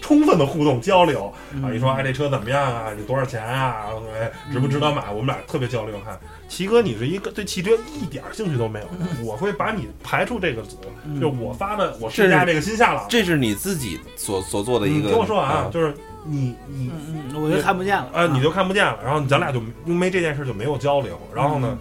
[0.00, 3.86] 充分的互动交流啊，一说哎这车怎么样啊，你多少钱啊，
[4.20, 6.18] 哎值不值得买，我们俩特别交流看。
[6.50, 11.20] 齐哥，你是一个对汽车一点兴趣都没有的，我会把你排除这个组，嗯。
[11.20, 15.10] 就我发的我试驾这个新夏朗，这是你自己所所做的一你个。
[15.10, 15.70] 听我说完啊，啊。
[15.72, 16.90] 就是你你
[17.34, 21.16] 我就看不见了啊，你就看不见了，然后咱俩就因为这件事就没有交流。
[21.32, 21.78] 然后呢，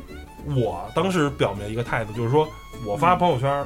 [0.55, 2.47] 我当时表明一个态度，就是说
[2.85, 3.65] 我发朋友圈，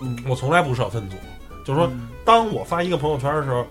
[0.00, 0.18] 嗯。
[0.26, 1.16] 我从来不设分组，
[1.64, 1.90] 就是说
[2.24, 3.66] 当我发一个朋友圈的时候，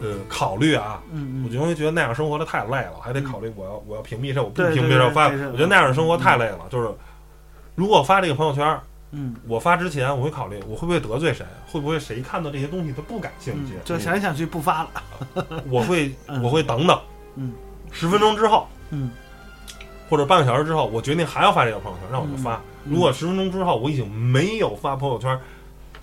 [0.00, 1.02] 呃，考虑啊，
[1.44, 6.60] 我就会觉得那样生活的太累了，还得考虑我要我要屏蔽谁，我不屏蔽谁，我发，我觉得那样的生活太累了。
[6.70, 6.88] 就是
[7.74, 8.78] 如果发这个朋友圈，
[9.12, 9.34] 嗯。
[9.46, 14.90] 我发之前我会考虑我会不会得罪谁，会不会谁看到这些东西他不感兴趣，嗯就想来想去不发了。
[15.70, 16.42] 我会嗯。
[16.42, 17.00] 我会等等，
[17.36, 17.52] 嗯，
[17.90, 19.10] 十分钟之后嗯。
[20.10, 22.56] 或者半个小时之后，我决定还要发这个朋友圈，那我就发。
[22.84, 22.92] 嗯。
[22.94, 25.38] 如果十分钟之后我已经没有发朋友圈，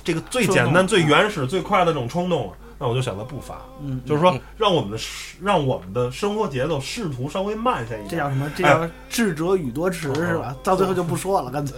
[0.05, 3.59] 这个最简单、最原始、最快的这种冲动了，那我就选择不发。
[3.83, 4.97] 嗯，就是说，让我们的
[5.41, 8.09] 让我们的生活节奏试图稍微慢下一点。
[8.09, 8.49] 这叫什么？
[8.55, 10.55] 这哎叫智者语多迟是吧？
[10.63, 11.75] 到最后就不说了，干脆。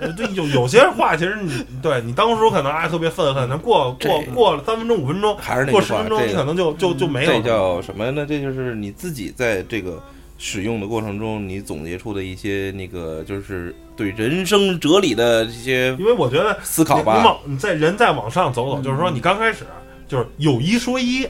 [0.00, 7.40] 呃 对，有有些话其实你对你当时可能哎特别愤恨，但过过过了三分钟五分钟，还是那句话，过十分钟这个你可能就就就没有这。
[7.42, 8.26] 叫什么呢？
[8.28, 10.02] 这就是你自己在这个
[10.42, 17.16] 使用的过程中，你总结出的一些那个，就是对人生哲理的这些因为我觉得思考吧。
[17.16, 19.66] 你你往你在人再往上走走，嗯就是说你刚开始
[20.08, 21.28] 就是有一说一，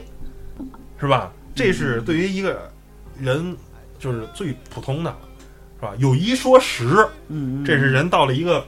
[0.97, 1.29] 是吧？
[1.53, 2.71] 这是对于一个
[3.19, 3.53] 人
[3.99, 5.13] 就是最普通的，
[5.77, 5.91] 是吧？
[5.97, 8.65] 有一说十，嗯，这是人到了一个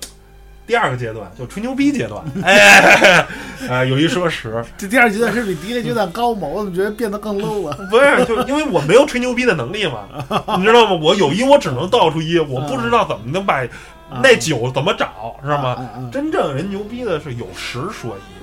[0.65, 2.23] 第二个阶段，就吹牛逼阶段。
[2.43, 3.25] 哎，
[3.67, 6.47] 呃，有一说十，这第二阶段是比第一个阶段高吗？
[6.47, 7.77] 我怎么觉得变得更 low 了？
[7.89, 10.05] 不是，就因为我没有吹牛逼的能力嘛，
[10.57, 10.99] 你知道吗？
[11.01, 13.61] 我有一，我只能倒出一，我不知道怎么能把
[14.21, 16.09] 那九怎么找，知道吗？
[16.11, 18.42] 真正人牛逼的是有十说一，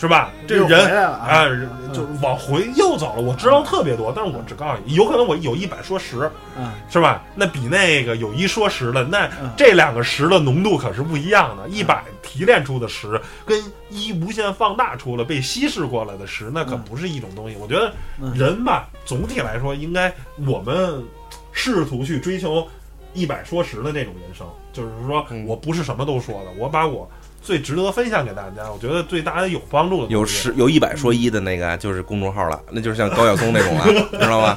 [0.00, 0.30] 是吧？
[0.48, 1.44] 这人啊
[1.92, 3.20] 就往回又走了。
[3.20, 6.20] 我知道特别多，但是我只告诉你，有可能我有一百说十，
[6.56, 7.22] 啊是吧？
[7.34, 11.68] 那比那个有一说十的，那嗯这两个十的浓度可是不一样的。
[11.68, 17.56] 一百提炼出的十，跟一无限放大出了被稀释过来的十，那可不是一种东西。
[17.56, 20.10] 我觉得嗯人吧，总体来说，应该
[20.46, 21.04] 我们
[21.52, 22.66] 试图去追求
[23.12, 27.06] 一百说十的那种人生，就是说嗯我不是什么都说的，我把我
[27.42, 34.56] 最值得分享给大家，我觉得对大家有帮助的有十有一百说一的那个啊就是公众号了，那就是像高晓松那种了， 知道吗？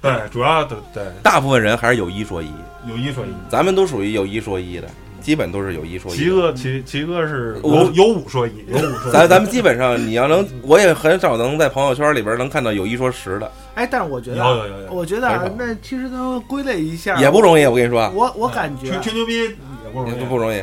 [0.00, 2.50] 对，主要对对大部分人还是有一说一，
[2.88, 3.28] 有一说一。
[3.48, 4.88] 咱们都属于有一说一的，
[5.20, 6.22] 基本都是有一说一的。
[6.22, 9.12] 齐哥，齐齐哥是有有五说一，有五说一。
[9.12, 17.64] 咱咱们基本上，你要能，我也很少能在朋友圈里边能看到有一说十的，哎，但是我觉得有啊，有有有，我觉得啊那其实能归类一下，也不容易。
[17.66, 20.62] 我跟你说，我我感觉吹，吹牛逼也不容不容易。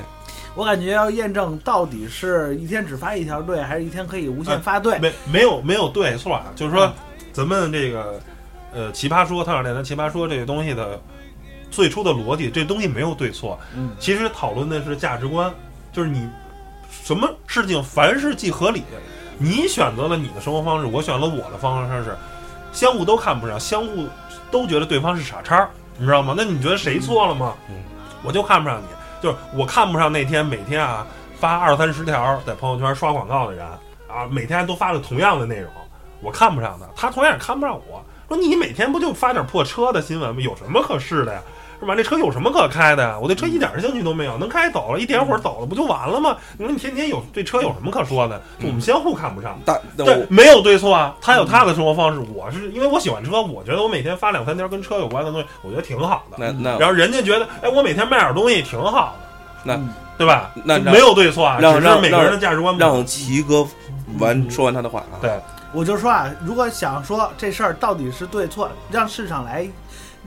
[0.55, 4.99] 我感觉要验证到底是一天只发一条对，还是一天可以无限发对。
[4.99, 6.93] 没没有没有对错啊，就是说嗯
[7.31, 8.19] 咱们这个
[8.73, 10.99] 呃奇葩说，汤小电台奇葩说这个东西的
[11.69, 15.49] 最初的逻辑，这东西没有对错，嗯其实讨论的是价值观，
[15.93, 16.27] 就是你
[16.89, 18.83] 什么事情凡事既合理，
[19.37, 22.13] 你选择了你的生活方式，我选了我的方式，
[22.73, 24.05] 相互都看不上，相互
[24.51, 25.65] 都觉得对方是傻叉，
[25.97, 26.33] 你知道吗？
[26.37, 27.55] 那你觉得谁错了吗？
[27.69, 27.75] 嗯
[28.23, 28.85] 我就看不上你，
[29.21, 31.05] 就是我看不上那天每天啊
[31.39, 33.65] 发二三十条在朋友圈刷广告的人
[34.07, 35.71] 啊，每天都发着同样的内容，
[36.21, 38.03] 我看不上他，他同样也看不上我。
[38.27, 40.41] 说你每天不就发点破车的新闻吗？
[40.41, 41.41] 有什么可试的呀？
[41.81, 41.95] 是吧？
[41.95, 43.17] 这车有什么可开的呀？
[43.19, 46.37] 我对车一点兴趣都没有，能开走了，一点会儿走了不就完了吗？
[46.57, 48.41] 你说你天天有对车有什么可说的？
[48.61, 49.59] 我们相互看不上。
[49.65, 56.37] 大，那我，对没有对错啊，他有他的生活方式，我是因为我喜欢车，我觉得我每天发两三条跟车有关的东西，我觉得挺好的。
[56.37, 59.27] 那那然后人家觉得，哎，我每天卖点东西挺好的，
[59.63, 60.51] 那嗯对吧？
[60.63, 62.77] 那没有对错啊，让让只是每个人的价值观。
[62.77, 63.67] 让齐哥
[64.19, 65.17] 完说完他的话啊。
[65.19, 65.31] 对，
[65.73, 69.67] 我就说啊，如果想说这事儿到底是对错，让市场来，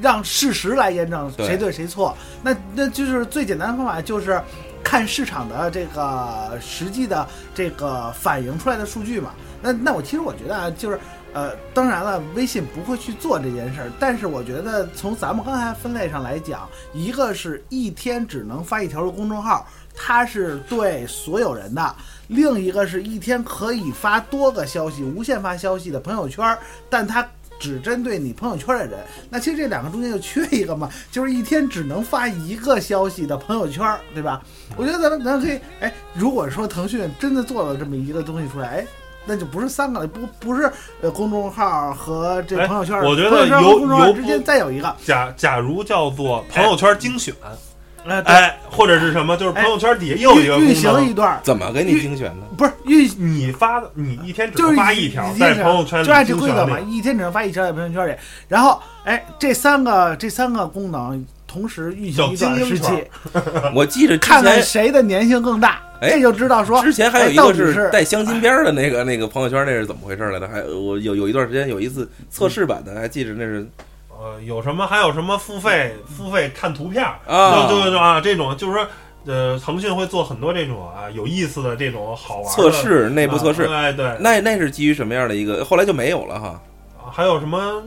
[0.01, 4.41] 让事实来验证谁对谁错，那那就是最简单的方法，就是
[4.83, 9.31] 看市场的这个实际的这个反映出来的数据嘛。
[9.63, 10.99] 那那我其实我觉得啊，就是
[11.33, 21.83] 呃，当然了，微信不会去做这件事儿，但是我觉得从咱们刚才分类上来讲，一个是一天只能发一条的公众号，它是对所有人的；
[22.29, 26.59] 另一个是一天可以发多个消息、无限发消息的朋友圈，
[26.91, 27.27] 但它。
[27.65, 28.99] 只针对你朋友圈的人，
[29.31, 34.43] 那其实这两个中间就缺一个嘛， 就是一天只能发一个消息的朋友圈，对吧？
[34.77, 38.87] 我觉得咱们咱可以，哎，如果说腾讯真的做了这么一个东西出来，哎，
[39.25, 47.35] 那就不是三个了，不不是呃公众号和这哎朋友圈，我觉得有公众号有之间再有一个，假假如叫做朋友圈精选，
[48.25, 52.47] 哎，或者是什么，就是朋友圈底下又有一个运运功能行一，段，怎么给你精选的？
[52.57, 58.15] 不是运你发的你一天只能发一条，一在朋友圈里就按这规则嘛，一天只能发一条在朋友圈里。
[58.49, 62.91] 然后，哎，这三个这三个功能同时运行一段时期，
[63.75, 70.47] 我记着看看谁的粘性更大，哎这就知道说之前还有一个是是带镶金边儿的那个那个朋友圈，那是怎么回事来的？
[70.47, 73.67] 还我有有一段时间有一次测试版的，还记着那是
[74.25, 78.87] 呃，有什么还有什么付费付费看图片儿啊就就就啊这种就是说。
[79.27, 85.65] 呃，腾讯会做很多这种啊有意思的这种好玩的测试内部测试，啊哎对，那那是基于什么样的一个？
[85.65, 86.61] 后来就没有了哈。
[87.11, 87.83] 还有什么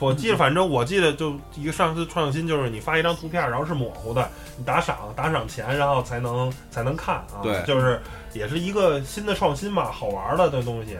[0.00, 4.28] 我记得，反正我记得就一个上次创新就是你发一张图片，然后是模糊的，
[4.58, 7.38] 你打赏打赏钱，然后才能才能看啊。
[7.40, 10.96] 对就是也是一个新的创新嘛，好玩的的东西。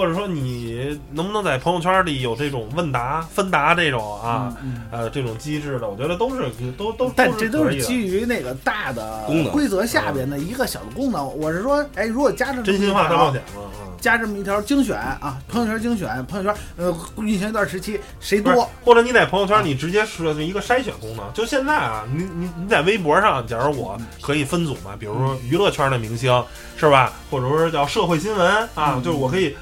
[0.00, 11.38] 或者说你能不能在朋友圈里有这种问答、分答这种啊，嗯呃，这种机制的，我觉得都是都都但这都是基于那个大的功能规则下边的一个小的功能。
[11.38, 13.92] 我是说，哎，如果加上真心话大冒险嘛，啊。
[14.00, 21.30] 加这么一条精选啊，朋友圈精选，朋友圈呃运行一段时期谁多，或者你在朋友圈你直接设置一个筛选功能。
[21.34, 26.42] 就现在啊，你你你在微博上，假如我可以分组嘛，比如说娱乐圈的明星
[26.78, 29.54] 是吧，或者说叫社会新闻啊，嗯就是我可以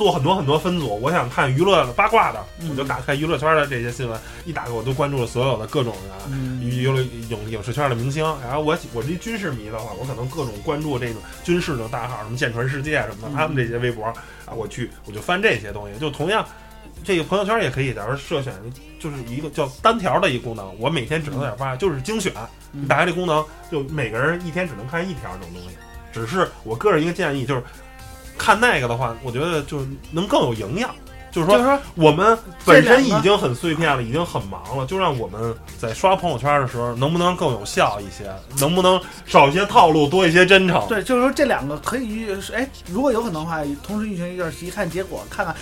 [0.00, 0.98] 做很多很多分组。
[1.02, 6.24] 我想看娱乐的八卦的，嗯我就打开娱乐圈的这些新闻，一打开我都关注了所有的各种啊。
[6.30, 16.00] 嗯，娱娱乐影影视圈的明星，然后我我是一军事迷的话，我可能各种关注这种军事的大号，什么舰船世界什么的，嗯他们这些微博啊，我去我就翻这些东西。
[16.00, 16.42] 就同样，
[17.04, 18.54] 这个朋友圈也可以，假如设选
[18.98, 22.32] 就是一个叫单条的一个功能，我每天只能点发，就是精选。
[22.72, 25.76] 嗯你打开这功能，就每个人一天只能看一条这种东西。
[26.12, 27.62] 只是我个人一个建议，就是
[28.40, 30.90] 看那个的话，我觉得就是能更有营养。
[31.30, 38.28] 就是说就是，说我们本身已经很碎片了，已经很忙了，就让我们在刷朋友圈的时候，能不能更有效一些？
[38.58, 40.84] 能不能少一些套路，多一些真诚？
[40.88, 45.54] 对，就是说这两个可以，哎，如果有可能的话，同时运行一段时间，看结果，看看。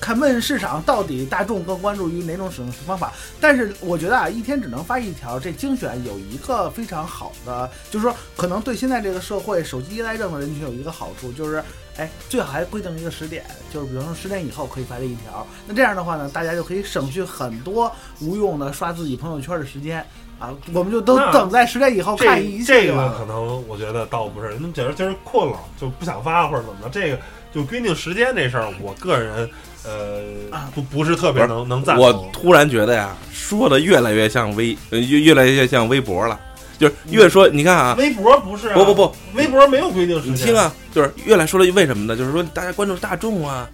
[0.00, 11.62] 看问市场到底大众更关注于哪种使用方法，但是我觉得啊，一天只能发一条，这精选有一个非常好的，就是说可能对现在这个社会手机依赖症的人群有一个好处，就是
[11.96, 17.90] 哎，最好还规定一个时点，就是比如说十点以后可以发这一条，那这样的话呢，大家就可以省去很多
[18.20, 20.04] 无用的刷自己朋友圈的时间
[20.38, 27.18] 啊，我们就都等在十点以后看这一这个就完了可能我觉得倒不是，那假如今儿困了就不想发或者怎么着，这个
[27.50, 29.48] 就规定时间这事儿，我个人
[29.86, 36.38] 呃，不不是特别能能赞我突然觉得呀，说的越来越像微，越越来越像微博了，
[36.78, 40.34] 就是越说，你看啊，微博不是、不不不，微博没有规定时间。
[40.34, 42.16] 你听啊，就是越来说了，为什么呢？
[42.16, 43.68] 就是说大家关注大众啊，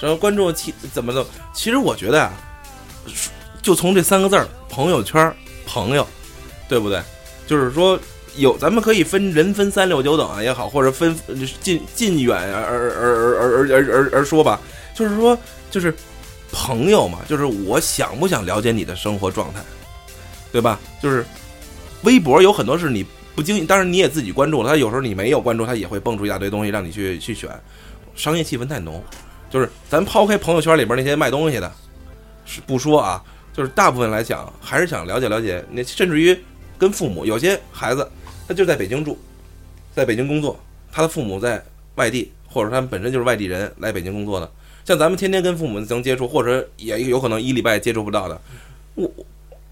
[0.00, 1.24] 什么关注其怎么的？
[1.52, 2.32] 其实我觉得啊，
[3.60, 5.32] 就从这三个字儿，朋友圈
[5.66, 6.06] 朋友，
[6.68, 7.00] 对不对？
[7.46, 7.98] 就是说。
[8.36, 11.12] 有，咱们可以分人分三六九等啊也好，或者分
[11.60, 14.60] 近近远而而而而而而而说吧，
[14.98, 15.38] 就是说
[15.70, 15.94] 就是
[16.50, 19.60] 朋友嘛，就是我想不想了解你的生活状态，
[20.50, 20.80] 对吧？
[21.00, 21.24] 就是
[22.02, 27.48] 微博有很多是你不经意，当然你也自己关注了，他有时候你没有关注，他也会蹦出一大堆东西让你去去选，
[28.16, 29.00] 商业气氛太浓。
[29.50, 31.72] 就是咱抛开朋友圈里边那些卖东西的，
[32.44, 33.22] 是不说啊，
[33.54, 36.36] 就是大部分来讲还是想了解了解，那甚至于
[36.76, 38.10] 跟父母，有些孩子
[38.48, 39.16] 他就在北京住，
[39.94, 40.58] 在北京工作，
[40.90, 44.50] 他的父母在外地，或者他们本身就是外地人来北京工作的，
[44.88, 48.40] 像咱们天天跟父母能接触，或者也有可能一礼拜接触不到的，
[48.94, 49.10] 我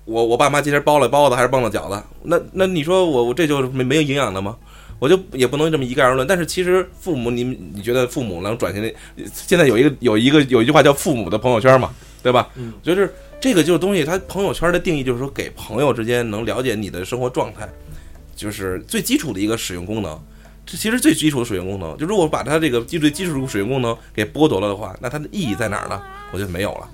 [0.05, 4.55] 我我爸妈今天包了包子还是包了饺子，那那你说我我这就没没有营养了吗？
[4.99, 6.27] 我就也不能这么一概而论。
[6.27, 8.93] 但是其实父母，你你觉得父母能转型的？
[9.33, 12.51] 现在有一个有一个有一句话叫“父母的朋友圈”嘛，对吧？
[12.57, 13.11] 嗯，就是
[13.41, 17.67] 这个就是东西，它朋友圈的定义就是说给朋友之间能了解你的生活状态，
[18.37, 20.21] 就是最基础的一个使用功能。
[20.67, 26.03] 这其实最基础的使用功能，就如果把它这个基最基础的使用功能给剥夺了的话，那它的意义在哪儿呢？
[26.33, 26.89] 我觉得没有了。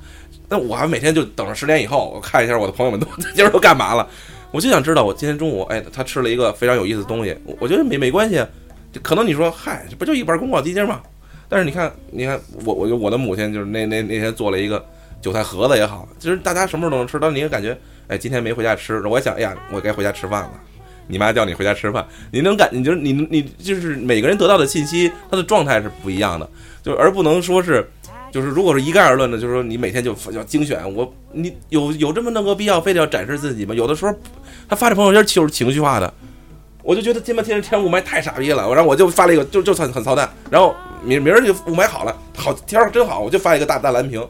[0.49, 4.07] 那我还每天就等着十点以后，我看一下我的朋友们都 今儿都干嘛了。
[4.51, 8.45] 我就想知道，我今天中午，哎，他吃了一个非常有意思的东西，我我觉得没没关系，
[8.93, 11.01] 就可能你说，嗨，这不就一盘宫保鸡丁吗？
[11.49, 14.85] 但是你看，你看我我我的母亲就是那那那天做了一个
[15.23, 17.75] 韭菜盒子也好，其实大家什么时候都能吃，但你也感觉，
[18.09, 20.51] 哎，今天没回家吃，我想，哎呀，我该回家吃饭了。
[21.13, 26.49] 你妈叫你回家吃饭，你能感，你就是你你就是每个人得到的信息，他的状态是不一样的，
[26.83, 27.87] 就而不能说是。
[28.33, 33.75] 就是如果是一概而论的，就是说你每天就要精选，我你有有这么那个必要，非得要展示自己吗？
[33.75, 34.15] 有的时候
[34.67, 36.15] 他发这朋友圈就是情绪化的，
[36.83, 44.27] 我就觉得今天天天雾霾太傻逼了，然后我就发了一个就就很很操蛋，然后明明儿就雾霾好了，好天儿真好，我就发一个大大蓝屏，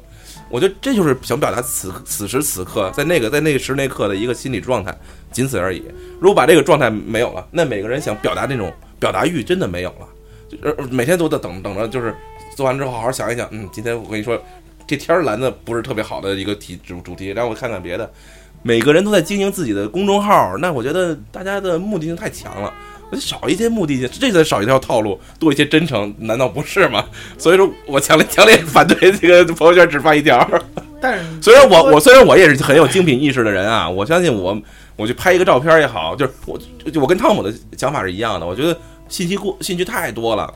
[0.52, 4.94] 我觉得这就是想表达此此时此刻在那个在那时那刻的一个心理状态，
[5.32, 5.82] 仅此而已。
[6.20, 10.06] 如果把这个状态没有了，那每个人想表达那种表达欲真的没有了，
[10.48, 12.14] 就呃每天都在等等着，就是
[12.54, 14.40] 做完之后好好想一想，嗯，今天我跟你说。
[14.84, 18.12] 这天儿蓝的不是特别好的一个题主主题，让我看看别的。
[18.62, 22.74] 每个人都在经营自己的公众号，那我觉得大家的目的性太强了，
[23.20, 27.04] 少一些目的性，这才少一条套路，多一些真诚，难道不是吗？
[27.38, 30.48] 所以说我强烈强烈反对这个朋友圈只发一条。
[31.00, 34.60] 但是 虽然我我虽然我也是很有精品意识的人啊，我相信我
[34.96, 36.58] 我去拍一个照片也好，就是我
[36.90, 38.76] 就我跟汤姆的想法是一样的，我觉得
[39.08, 40.52] 信息过信息太多了，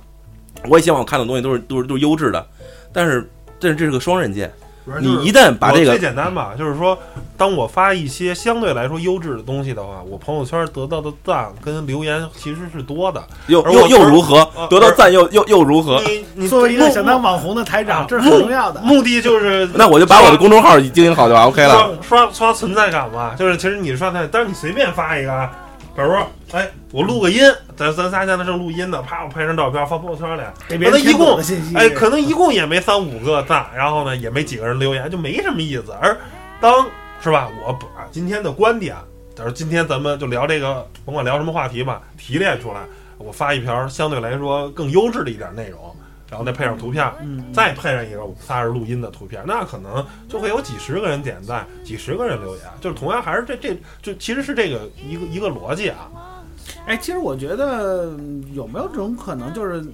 [0.69, 2.47] 我也希望我看的东西都是都是都是优质的，
[2.93, 3.29] 但是。
[3.59, 4.53] 但是这是个双刃剑，
[5.01, 6.97] 你一旦把这个最简单吧，就是说，
[7.37, 13.23] 当我发一些相对来说优质的东西的话，我朋友圈得到的赞跟留言其实是多的。
[13.49, 16.01] 又又又如何呃得到赞又又又如何？
[16.07, 18.81] 你你作为一个想当网红的台长，啊这是很重要的。
[18.81, 21.91] 目的就是 那我就把我的公众号经营好就 OK 了。
[22.01, 25.51] 刷刷刷存在感嘛，就是其实你刷存在，但是你随便发一个
[25.97, 27.41] 啊，比如说，哎，我录个音，
[27.75, 31.41] 咱咱仨现在正录音呢，啪，我拍张照片发朋友圈里，可能一共
[31.75, 35.93] 哎，可能一共也没三五个赞，然后呢也没几个人留言，就没什么意思。
[36.01, 36.17] 而
[36.61, 36.87] 当
[37.23, 38.95] 是吧，我把今天的观点，
[39.35, 42.81] 假如今天咱们就聊这个，甭管聊什么话题吧，提炼出来，
[43.17, 45.97] 我发一条相对来说更优质的一点内容，
[46.31, 56.11] 然后再配上图片，嗯，再配上一个我们仨人录音的图片，那可能就会有几十个人点赞，几十个人留言，就是同样还是这这就其实是这个一个一个逻辑啊。
[56.87, 59.93] 哎，其实我觉得嗯有没有这种可能，就是嗯，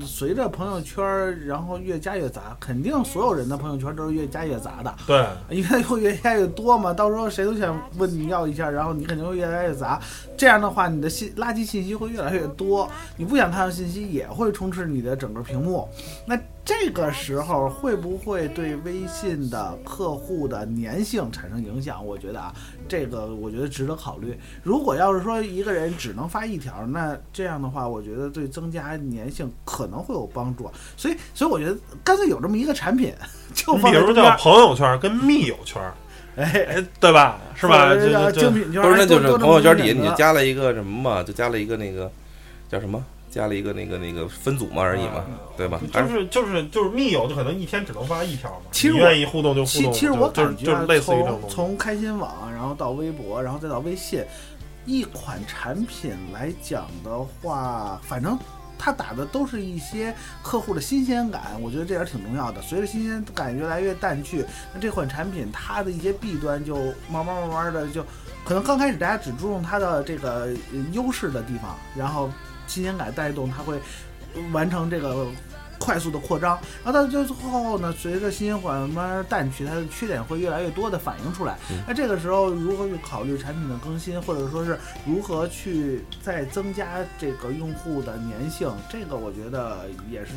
[0.00, 5.26] 随着朋友圈儿，然后越加越杂，肯定所有人的朋友圈都是越加越杂的，对，
[5.56, 6.92] 因为会越加越多嘛。
[6.92, 10.00] 到时候谁都想问你要一下，然后你肯定会越来越杂。
[10.36, 15.88] 这样的话，你的信垃圾信息会越来越多，你不想看到信息也会充斥你的整个屏幕。
[16.26, 22.04] 那这个时候会不会对微信的客户的粘性产生影响？
[22.04, 22.54] 我觉得啊，
[22.88, 24.38] 这个我觉得值得考虑。
[24.62, 30.70] 如果要是说一个人只能发一条，那这样的话，我觉得对增加粘性可能会有帮助。
[30.96, 33.12] 所以，所以我觉得干脆有这么一个产品，
[33.52, 35.82] 就你比如叫朋友圈跟密友圈，
[36.36, 37.40] 哎，哎，对吧？
[37.56, 37.92] 是吧？
[37.92, 42.08] 就就就精品圈，不是，那就是朋友圈底下你就加了一个什么嘛，就加了一个那个
[42.68, 45.24] 叫什么，加了一个那个那个分组嘛而已嘛，
[45.56, 45.80] 对吧？
[45.90, 48.66] 就是是就是就是密友，就可能一天只能发一条嘛。
[48.70, 51.40] 其实愿意互动就互动，其其实我就感觉啊就是类似于这种。
[51.40, 54.22] 从从开心网，然后到微博，然后再到微信，
[54.84, 58.38] 一款产品来讲的话，反正
[58.78, 62.60] 它打的都是一些客户的新鲜感，我觉得这点儿挺重要的。
[62.60, 66.76] 随着新鲜感越来越淡去，那这款产品它的一些弊端就
[67.10, 68.04] 慢慢慢慢的就，
[68.44, 72.28] 可能刚开始大家只注重它的这个呃优势的地方，然后
[72.72, 73.78] 新鲜感带动它会
[74.50, 75.26] 完成这个
[75.78, 81.58] 快速的扩张，然后到最后呢，随着新鲜感慢慢淡去，它的缺点会越来越多的反映出来。
[81.70, 86.86] 嗯那这个时候如何去考虑产品的更新，或者说是如何去再增加
[87.18, 90.30] 这个用户的粘性，这个我觉得也是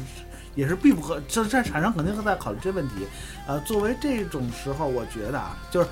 [0.55, 3.07] 也是必不可，这这厂商肯定会在考虑这问题。
[3.47, 5.87] 呃，作为这种时候，我觉得啊，就是。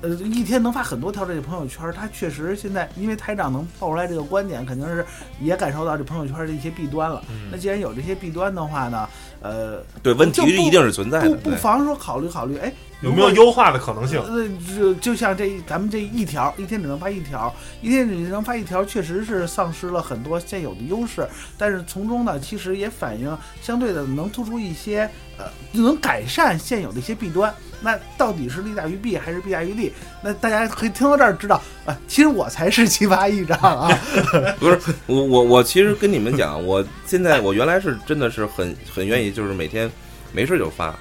[0.00, 5.04] 呃，一天能发很多条这个朋友圈，他确实现在因为台长能爆出来这个观点，肯定是
[5.40, 7.22] 也感受到这朋友圈的一些弊端了。
[7.30, 9.08] 嗯那既然有这些弊端的话呢，
[9.42, 14.20] 呃，对问题不一定是存在不的，不不妨说考虑考虑，哎，有没有优化的可能性？
[14.20, 21.26] 呃，就就像这咱们这一条，一天只能发一条，一天只能发一条，确实是丧失了很多现有的优势。
[21.56, 27.54] 但是从中呢，其实也反映相对的能突出一些呃，能改善现有的一些弊端。
[27.80, 29.92] 那到底是利大于弊还是弊大于利？
[30.20, 33.88] 那大家可以听到这儿知道啊，其实我才是奇葩一张啊。
[34.58, 34.76] 不是
[35.06, 39.88] 我我我其实跟你们讲，我现在我原来是真的是很很愿意，就是每天
[40.32, 40.92] 没事就发，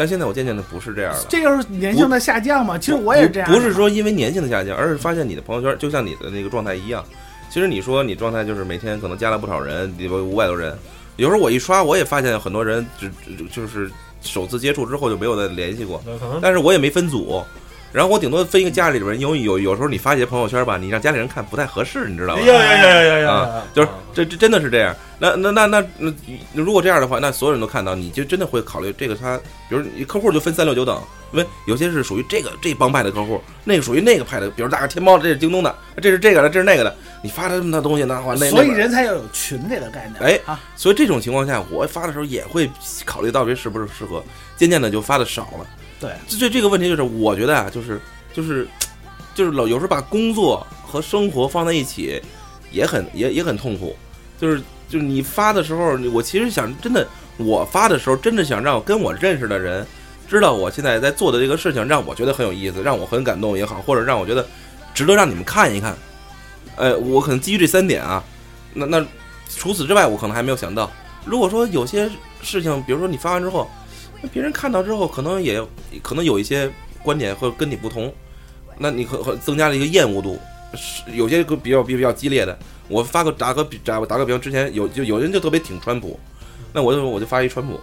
[0.00, 1.26] 但现在我渐渐的不是这样了。
[1.28, 2.78] 这就是粘性的下降嘛。
[2.78, 7.04] 其实我也是这样的，不是说因为粘性的下降，而是发现你的朋友圈就像你的那个状态一样。
[7.50, 10.74] 其实你说你状态就是每天可能加了不少人，比如五百多人，
[11.16, 13.90] 有时候我一刷，我也发现很多人只只就是
[14.22, 16.02] 首次接触之后就没有再联系过，
[16.40, 17.44] 但是我也没分组。
[17.92, 22.40] 然后我顶多分一个家里边人，因为有有时候你发一些朋友圈吧，你让家里人看不太合适，你知道吧？
[22.40, 23.62] 哎呀呀呀呀呀！
[23.74, 24.94] 就是这这真的是这样。
[25.18, 26.12] 那那那那那，
[26.54, 29.36] 如果这样的话，那所有人都看到，你就真的会考虑这个他，
[29.68, 40.22] 比如你客户就分三六九等，因为有些是属于这个这帮派的客户，那个属于那个派的，比如大个天猫的，这是京东的，这是这个的，这是那个的，你发的这么多东西，那话那所以人才要有群这个概念。
[40.22, 42.70] 哎啊，所以这种情况下，我发的时候也会
[43.04, 44.24] 考虑到底是不是适合，
[44.56, 45.66] 渐渐的就发的少了。
[46.00, 48.00] 对，这这这个问题就是，我觉得啊，就是
[48.32, 48.66] 就是
[49.34, 52.20] 就是老有时候把工作和生活放在一起，
[52.72, 53.94] 也很也也很痛苦。
[54.40, 59.86] 就是就是你发的时候，我其实想真的，我发的时候真的想让跟我认识的人
[60.26, 64.46] 知道我现在在做的这个事情，让我觉得很有意思，让我很感动也好，或者让我觉得
[64.94, 65.94] 值得让你们看一看。
[66.76, 68.24] 呃，我可能基于这三点啊，
[68.72, 69.06] 那那
[69.48, 70.90] 除此之外，我可能还没有想到。
[71.26, 73.70] 如果说有些事情，比如说你发完之后，
[74.22, 75.60] 那别人看到之后，可能也
[76.02, 76.70] 可能有一些
[77.02, 78.12] 观点会跟你不同，
[78.78, 80.38] 那你可可增加了一个厌恶度，
[80.74, 82.56] 是有些个比较比比较激烈的。
[82.88, 86.18] 我发个打个比打打个比方，之前有就有人就特别挺川普，
[86.72, 87.78] 那我就我就发一川普，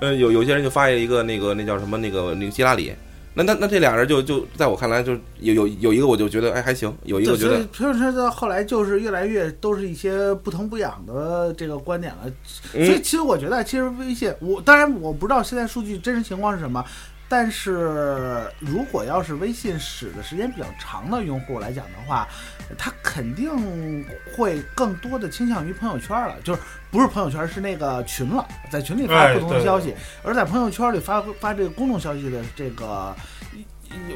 [0.00, 2.92] 呃，有有些人就发一个那个那叫什么那个那个希拉里，
[3.38, 12.28] 那那那这俩人就就在我看来就有有有一个我就觉得哎还行，有一个我觉得所以朋友圈到后来就是越来越都是一些不疼不痒的这个观点了。
[12.72, 16.84] 所以嗯其实我觉得，其实微信，我当然我不知道现在数据真实情况是什么。
[17.28, 22.26] 但是如果要是微信使的时间比较长的用户来讲的话，
[22.76, 24.04] 他肯定
[24.34, 26.60] 会更多的倾向于朋友圈了，就是
[26.90, 33.14] 不是朋友圈，是那个群了，在群里发不同的消息，而在朋友圈里发发这个公众消息的这个。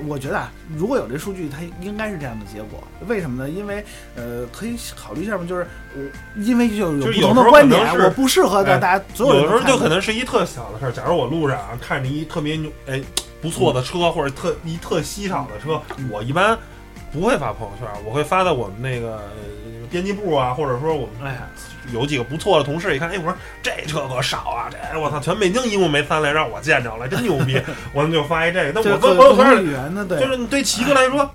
[0.07, 2.83] 我觉得啊，如果有这数据，它应该是这样的结果。
[3.07, 3.51] 为什么呢？
[3.51, 3.85] 因为
[4.17, 10.93] 呃，可以考虑一下嘛，就是我因为就有不同的观点，我不适合的，哎大家所有人有的时候就可能是一特小的事儿。
[10.93, 13.03] 假如我路上啊看着一特别牛哎
[13.41, 16.57] 不错的车，或者特一特稀少的车，我一般
[17.13, 21.49] 不会发朋友圈，我会发在我们那个呃编辑部啊，或者说我们哎呀，
[21.93, 27.61] 有几个不错的同事，一看，哎，我说这车可少啊，这我操，全北京一共没三辆，让我见着了，真牛逼，
[27.93, 28.81] 我们就发一这个。
[28.81, 31.31] 那我这问朋友圈就是你对齐哥来说。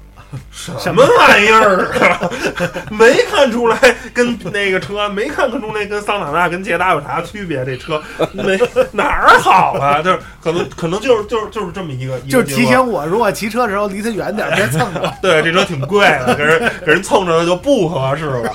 [0.51, 2.29] 什么玩意儿啊？
[2.91, 3.77] 没看出来
[4.13, 7.63] 跟那个车，没看出来跟桑塔纳跟捷达有啥区别？
[7.65, 8.01] 这车
[8.33, 8.59] 没
[8.91, 10.01] 哪儿好啊？
[10.01, 15.13] 就是可能可能就是就是就是这么一个，就是提醒我，如果骑车的时候离它远点，别蹭着。
[15.21, 18.51] 对，这车挺贵的，给人给人蹭着就不合适了。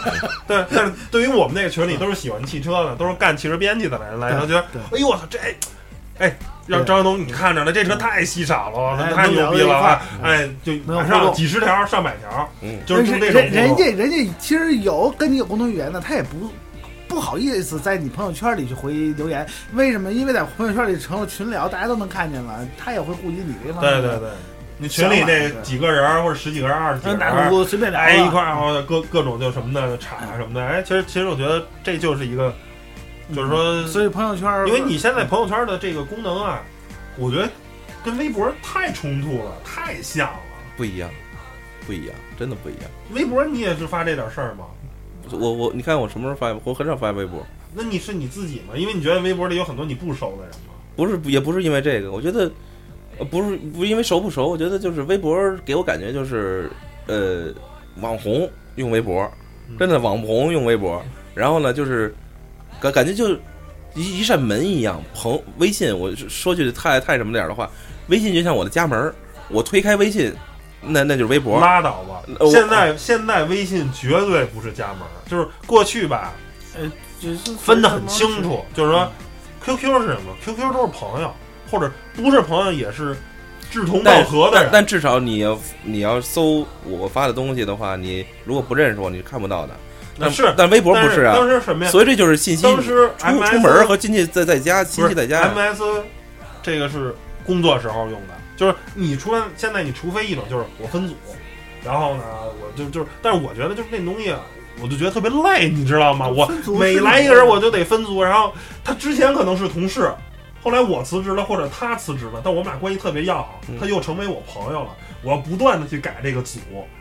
[0.46, 4.60] 对，但是对于我们那个群里都是喜欢汽车的，都是干汽车编辑的人来说，觉得
[4.92, 5.38] 哎呦我操这，
[6.18, 6.36] 哎。
[6.72, 10.02] 让张晓东，你看着了，这车太稀少了，哎太牛逼了啊！
[10.22, 16.50] 哎，就能有马上几十条、上百条，嗯，就是那种人人家人家其实有跟你有共同语言的，他也不
[17.06, 19.46] 不好意思在你朋友圈里去回留言。
[19.74, 20.12] 为什么？
[20.12, 24.00] 因为在朋友圈里成了群聊，大家都能看见了，他也会顾及你这方面。
[24.00, 24.28] 对对对，
[24.78, 32.54] 你群里那几个人或者十几个人、二十几个人，不随便聊了哎一块儿哦各各种就什么的插什么的，哎，其实其实我觉得这就是一个，
[33.34, 36.62] 就是说所以朋友圈，因为你现在朋友圈的这个功能啊，
[37.18, 37.48] 我觉得
[38.04, 40.40] 跟微博太冲突了，太像了。
[40.76, 41.10] 不一样，
[41.86, 42.82] 不一样，真的不一样。
[43.12, 44.64] 微博你也是发这点事儿吗？
[45.30, 46.54] 我我你看我什么时候发？
[46.64, 48.74] 我很少发微博，那你是你自己吗？
[48.76, 50.74] 因为你觉得微博里有很多你不熟的人吗？
[50.96, 52.50] 不是也不是因为这个，我觉得
[53.18, 56.70] 呃不是不是因为熟不熟，我觉得就是微博给我感觉就是
[57.06, 57.52] 呃
[58.00, 59.30] 网红用微博，
[59.78, 61.02] 真的网红用微博，
[61.34, 62.14] 然后呢就是
[62.82, 63.30] 感感觉就
[63.94, 67.70] 一一扇门一样，朋微信我说句太太什么点儿的话，
[68.08, 69.14] 微信就像我的家门儿，
[69.48, 70.34] 我推开微信，
[70.80, 76.32] 那那就是微博，拉倒吧现在现在微信绝对不是家门儿，就是过去吧，
[77.20, 79.08] 就是分得很清楚，就是说
[79.64, 81.32] ，QQ 是什么？QQ 都是朋友，
[81.70, 83.16] 或者不是朋友也是
[83.70, 84.70] 志同道合的人。
[84.72, 89.76] 但至少你要你要搜我发的东西的话，你如果不认识我，你是看不到的。
[90.18, 91.90] 但那是但微博不是啊，当时什么呀？
[91.90, 95.48] 所以这就是信息当时出 MS 出门和亲戚在在家，亲戚在家。
[95.54, 95.82] MS，
[96.62, 101.14] 这个是工作时候用的，就是你除了现在你除非一种就是我分组，
[101.84, 102.22] 然后呢
[102.60, 104.40] 我就就是，但是我觉得就是那东西啊。
[104.80, 106.26] 我就觉得特别累，你知道吗？
[106.26, 110.10] 我每来一个人我就得分组，然后他之前可能是同事，
[110.62, 114.88] 后来我辞职了或者他辞职了，但我们俩关系特别要好嗯，他又成为我朋友了。
[115.22, 116.58] 我要不断的去改这个组，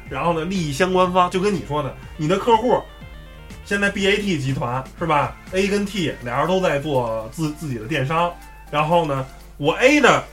[0.09, 2.77] 然后呢，利益相关方就跟你说的，你的客户
[3.65, 8.31] 现在 BAT 集团是吧？A 跟 T 俩人都在做自自己的电商，
[8.69, 9.25] 然后呢，
[9.57, 10.23] 我 A 的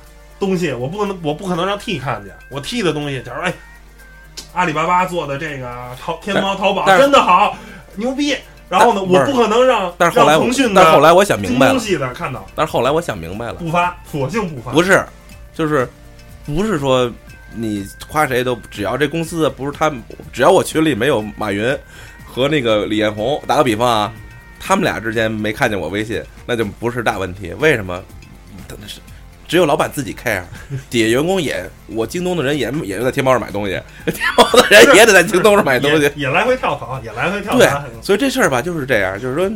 [0.40, 3.52] 东西我不可能我不可能让 T 看见，我 T 的东西，假如哎，
[4.54, 7.56] 阿里巴巴做的这个淘天猫、淘宝真的好
[7.96, 8.36] 牛逼，
[8.68, 15.04] 然后呢，我不可能让但是后来腾讯，但是后的来我想明白了，京东系的看到但是后来我想明白了，不发，索性不发，不是，
[15.54, 15.88] 就是
[16.44, 17.10] 不是说
[17.54, 20.02] 你夸谁都，只要这公司不是他们，
[20.32, 21.76] 只要我群里没有马云
[22.38, 24.12] 和那个李彦宏，打个比方啊，
[24.60, 27.52] 他们俩之间没看见我微信，那就不是大问题。
[27.58, 28.00] 为什么？
[28.68, 29.00] 他那是
[29.48, 30.42] 只有老板自己 care，
[30.88, 33.72] 底下员工也，我京东的人也也在天猫上买东西，
[34.06, 36.12] 天猫的人也得在京东上买东西也。
[36.14, 37.68] 也来回跳槽，也来回跳槽对。，
[38.00, 39.50] 所以这事儿吧就是这样，就是说，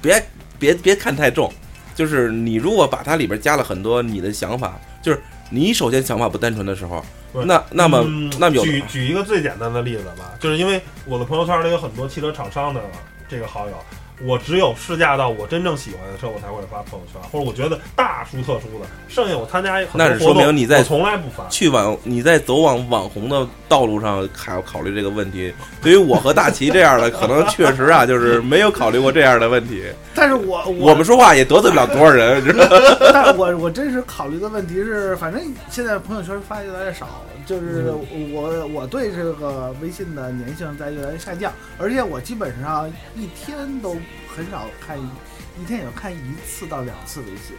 [0.00, 0.24] 别
[0.56, 1.52] 别别看太重，
[1.96, 5.20] 就是你如果把它里边加了很多你的想法，就是
[5.54, 7.04] 你首先想法不单纯的时候
[7.46, 12.80] 那那么、嗯那么有举举一个最简单的例子吧，就是因为我的朋友圈里有很多汽车厂商的
[13.28, 13.76] 这个好友，
[14.22, 21.46] 我只有试驾到我真正喜欢的车，我才会发朋友圈，或者我觉得大殊特殊的，剩下我参加很多那是说明你在我从来不发。
[21.48, 25.52] 去网你在走往网红的道路上还要考虑这个问题。
[25.82, 29.82] 对于我和大齐这样的，可能确实啊， 就是没有考虑过这样的问题。
[30.14, 32.96] 但是我我们说话也得罪不了多少人，知道吗？
[33.12, 37.92] 但是我我真实考虑的问题是，反正现在朋友圈发越来越少，就是
[38.32, 43.96] 我我对这个微信的粘性在越来越下降，而且我基本上一天都
[44.34, 47.56] 很少看，一天也就看一次到两次微信。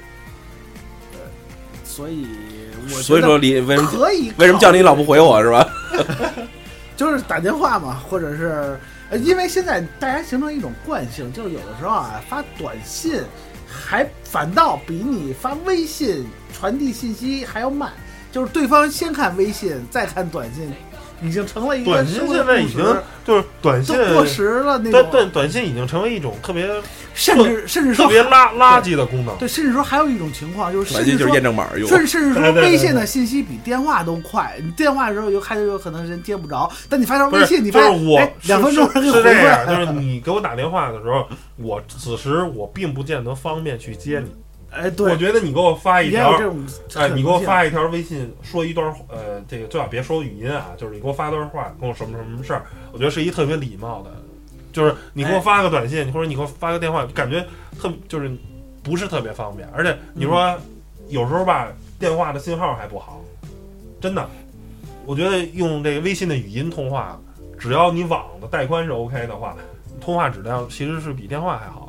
[1.13, 1.19] 呃，
[1.83, 2.27] 所以
[2.83, 5.67] 我所以说你为什么可以为什么叫你老不回我是吧？
[6.97, 8.79] 就是打电话嘛，或者是
[9.09, 13.21] 呃，因为现在大家形成一种惯性，就是有的时候啊发短信
[13.67, 17.91] 还反倒比你发微信传递信息还要慢，
[18.31, 20.71] 就是对方先看微信，再看短信，
[21.21, 22.83] 已经成了一个短信现在已经
[23.25, 26.67] 就是短信过时了那种，短短短信已经成为一种特别
[27.13, 29.35] 甚至甚至说特别垃垃圾的功能。
[29.37, 31.87] 对，甚至说还有一种情况就是，短信就是甚至说验证码用。
[31.87, 44.29] 甚甚至说微信的信息比电话都快，你电话的时候有还有可能人接不着，但你发条，微信，你发现就是我哎两分钟是人给回就是你给我打电话的时候，我此时我并不见得方便去接你。
[44.75, 46.31] 哎，对，我觉得你给我发一条
[46.95, 54.11] 哎，你给我发一条微信，说一段呃，这个最好别说语音啊，就是你给我发段话，跟我什么什么事儿，我觉得是一特别礼貌的，
[54.73, 57.45] 就是你给我发个短信，或者你给我发个电话，感觉
[57.79, 58.29] 特就是
[58.83, 60.55] 不是特别方便，而且你说
[61.07, 63.21] 有时候吧，电话的信号还不好，
[64.01, 64.29] 真的，
[65.05, 67.17] 我觉得用这个微信的语音通话，
[67.57, 69.55] 只要你网的带宽是 OK 的话，
[70.01, 71.84] 通话质量其实是比电话还好的。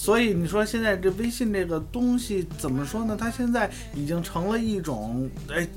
[0.00, 3.14] 所以你说现在这微信这个东西怎么说呢？
[3.20, 5.68] 它现在已经成了一种哎。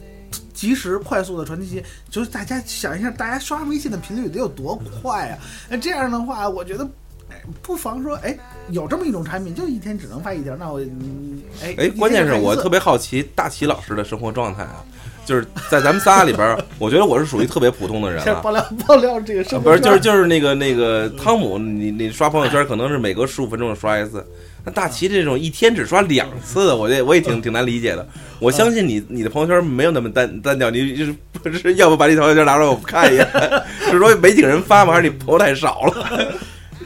[0.51, 5.37] 及时快速的传递信息，就是大家想一下，大家刷微信的频率得有多快啊？
[5.69, 6.87] 那这样的话，我觉得，
[7.29, 8.35] 哎，不妨说，哎，
[8.69, 14.83] 有这么一种产品，就一天只能发一条，那我，嗯哎，哎，关键是我特别别好奇大齐老师的生活状态啊，
[15.25, 18.35] 就是在咱们仨里边儿， 我觉得我是属于特别普通的人了。
[18.41, 24.25] 爆料爆料这个生活不是，就是就是那个那个汤姆，你你刷朋友圈可能是每隔十五分钟刷一次，
[24.65, 28.07] 那大齐这种一天只刷两次的，我这我也挺挺难理解的。
[28.39, 33.27] 我相信你你的朋友圈没有那么单单调，你就是不是要不把你朋友圈拿出来我看一眼，
[33.89, 34.93] 是说没几个人发吗？
[34.93, 36.33] 还是你朋友太少了？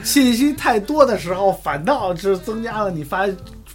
[0.03, 3.25] 信息太多的时候，反倒是增加了你发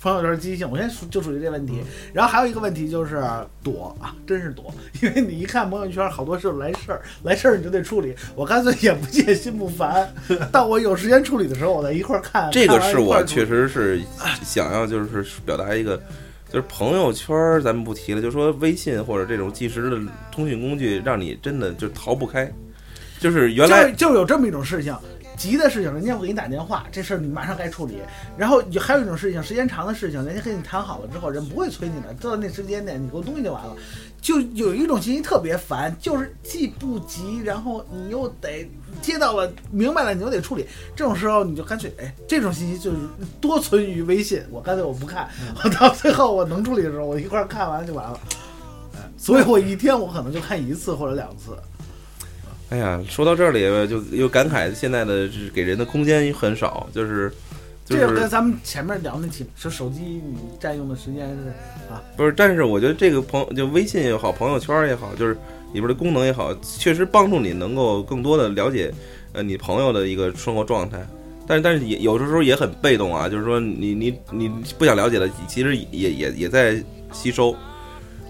[0.03, 0.69] 朋友圈积极性。
[0.69, 1.81] 我现在就属于这问题。
[2.13, 3.23] 然后还有一个问题就是
[3.63, 8.15] 躲啊，真是躲，因为你一看朋友圈，好多时候来事儿，来事儿你就得处理。
[8.35, 10.13] 我干脆眼不见心不烦，
[10.51, 12.51] 到我有时间处理的时候，我再一块儿看。
[12.51, 14.03] 这个是我确实是
[14.43, 15.97] 想要就是表达一个，
[16.51, 19.97] 就是朋友圈儿咱们不提了，就说微信或者这种即时的
[20.31, 22.53] 通讯工具，让你真的就逃不开。
[23.21, 24.93] 就是原来就就有这么一种事情，
[25.43, 27.99] 急的事情，人家会给你打电话，这事儿你马上该处理。
[28.37, 33.75] 然后有还有一种事情，时间长的事情，人家跟你谈好了之后，人不会催你的，到那时间点你给我东西就完了。
[34.21, 38.71] 就有一种信息特别烦，就是既不急，然后你又得
[39.01, 40.65] 接到了，明白了，你又得处理。
[40.95, 42.99] 这种时候你就干脆，哎，这种信息就是
[43.41, 45.29] 多存于微信，我干脆我不看，
[45.65, 48.21] 我 到最后我能处理的时候，我一块儿看完就完了。
[48.95, 51.57] 哎所以我一天我可能就看一次或者两次。
[52.73, 57.31] 哎呀，说到这里就又感慨现在的给人的空间很少，就是
[57.85, 61.49] 就这个跟咱们前面聊那起，说手机你占用的时间是
[61.93, 62.33] 啊，不是？
[62.35, 65.35] 但是我觉得这个朋就微信也好，朋友圈也好，就是
[65.75, 68.91] 里边的功能也好，确实帮助你能够更多的了解
[69.35, 71.07] 呃你朋友的一个生活状态。
[71.47, 74.49] 但是但是也有的时候也很被动啊，就是说你你你
[74.79, 77.55] 不想了解的，其实也也也在吸收。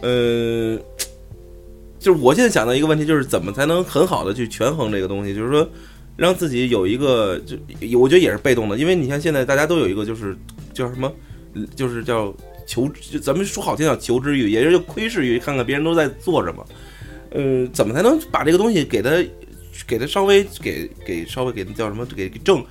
[0.01, 0.77] 呃，
[2.03, 5.67] 就是我现在想到一个问题，就是怎么才能很好的去权衡这个东西，就是说
[6.17, 7.57] 让自己有一个，就
[7.99, 10.37] 我觉得也是被动的，因为你看现在大家都有一个就是
[10.75, 11.11] 叫什么，
[11.77, 12.35] 就是叫
[12.67, 12.91] 求，
[13.23, 16.67] 咱们说好听叫求知欲，也就是窥视欲，看看别人都在做什么。
[17.31, 19.11] 嗯，怎么才能把这个东西给它
[19.87, 22.63] 给它稍微给给稍微给叫什么给正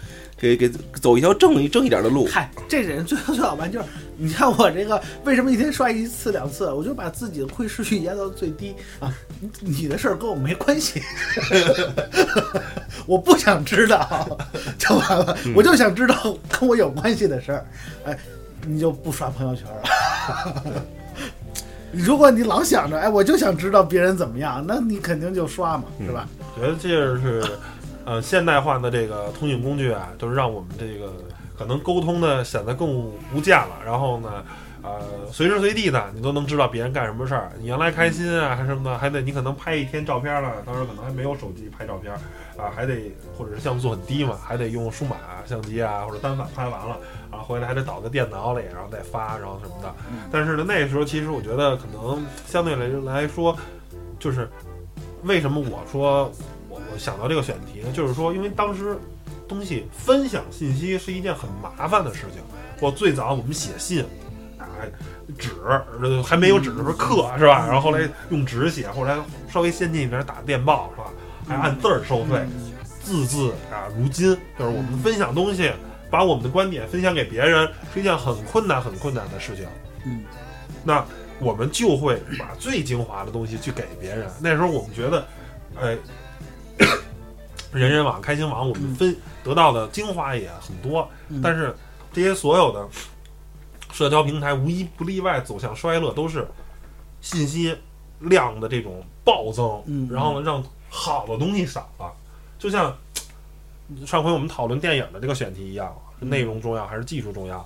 [0.42, 0.68] 给给
[1.00, 2.26] 走一条正一正一点的路？
[2.26, 3.86] 嗨，这人最最好玩就是，
[4.18, 11.00] 你看我这个为什么一天刷一次两次，我就把自己的窥视欲压到最低啊，你你的事儿跟我没关系，
[13.06, 14.36] 我不想知道
[14.80, 17.66] 就完了，我就想知道跟我有关系的事儿，
[18.06, 18.18] 哎，
[18.66, 20.84] 你就不刷朋友圈了。
[21.94, 26.28] 如果你老想着，哎，我就想知道别人怎么样，那你肯定就刷嘛，是吧？
[26.56, 27.44] 觉得这是，
[28.06, 31.14] 呃，现代化的这个通讯工具啊，就是让我们这个
[31.58, 32.90] 可能沟通的显得更
[33.34, 33.76] 无价了。
[33.86, 34.44] 然后呢，
[34.82, 35.00] 呃，
[35.32, 37.52] 随时随地的你都能知道别人干什么事儿。
[37.60, 42.12] 你原来开心啊，还什么的，还得你可能拍一天照片了，当时可能还没有手机拍照片
[42.58, 46.98] 啊，还得或者是像素很低嘛，还得用数码相机啊或者单反拍完了，
[47.30, 49.94] 然后回来还得导到电脑里，然后再发，然后什么的。
[50.32, 52.88] 但是呢，那时候其实我觉得可能相对来
[53.22, 53.56] 来说，
[54.18, 54.50] 就是
[55.24, 56.32] 为什么我说
[56.98, 57.92] 想到这个选题呢？
[57.94, 58.98] 就是说，因为当时
[59.48, 62.42] 东西分享信息是一件很麻烦的事情。
[62.80, 64.04] 我最早我们写信，
[64.58, 64.66] 啊，
[65.38, 65.52] 纸
[66.02, 67.66] 呃还没有纸的时候刻是吧？
[67.68, 69.18] 然后后来用纸写，后来
[69.50, 71.12] 稍微先进一点打电报是吧？
[71.48, 72.46] 还按字儿收费，
[73.04, 74.38] 字字啊如今。
[74.58, 75.72] 就是我们分享东西，
[76.10, 79.66] 把我们的观点分享给别人，是一件很困难很困难的事情。
[80.06, 80.24] 嗯，
[80.84, 81.06] 那
[81.40, 84.28] 我们就会把最精华的东西去给别人。
[84.40, 85.28] 那时候我们觉得，
[85.80, 85.98] 哎，
[87.72, 91.76] 人人网、开心网，我们分得到的精华也很多，嗯但是
[92.12, 92.88] 这些所有的
[93.92, 96.48] 社交平台无一不例外走向衰落，都是
[97.22, 97.78] 信息
[98.20, 102.12] 量的这种暴增，嗯然后呢，让好的东西少了。
[102.60, 102.96] 就像
[104.06, 107.66] 上回我们讨论电影的这个选题一样，嗯内容重要还是技术重要？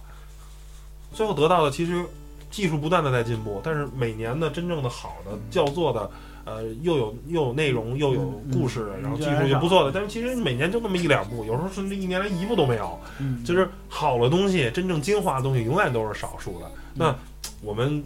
[1.13, 2.05] 最后得到的其实
[2.51, 6.09] 技术不断的在进步，但是每年的真正的好的叫做的。
[6.45, 12.99] 呃，又有又有内容，又有嗯故事，嗯然后技术又不错的，但是其实每年就那么一两部，有时候甚至一年连一部都没有。
[13.19, 16.71] 嗯，就是好的东西，真正精华的东西，永远都是少数的。
[16.93, 17.15] 那
[17.61, 18.03] 我们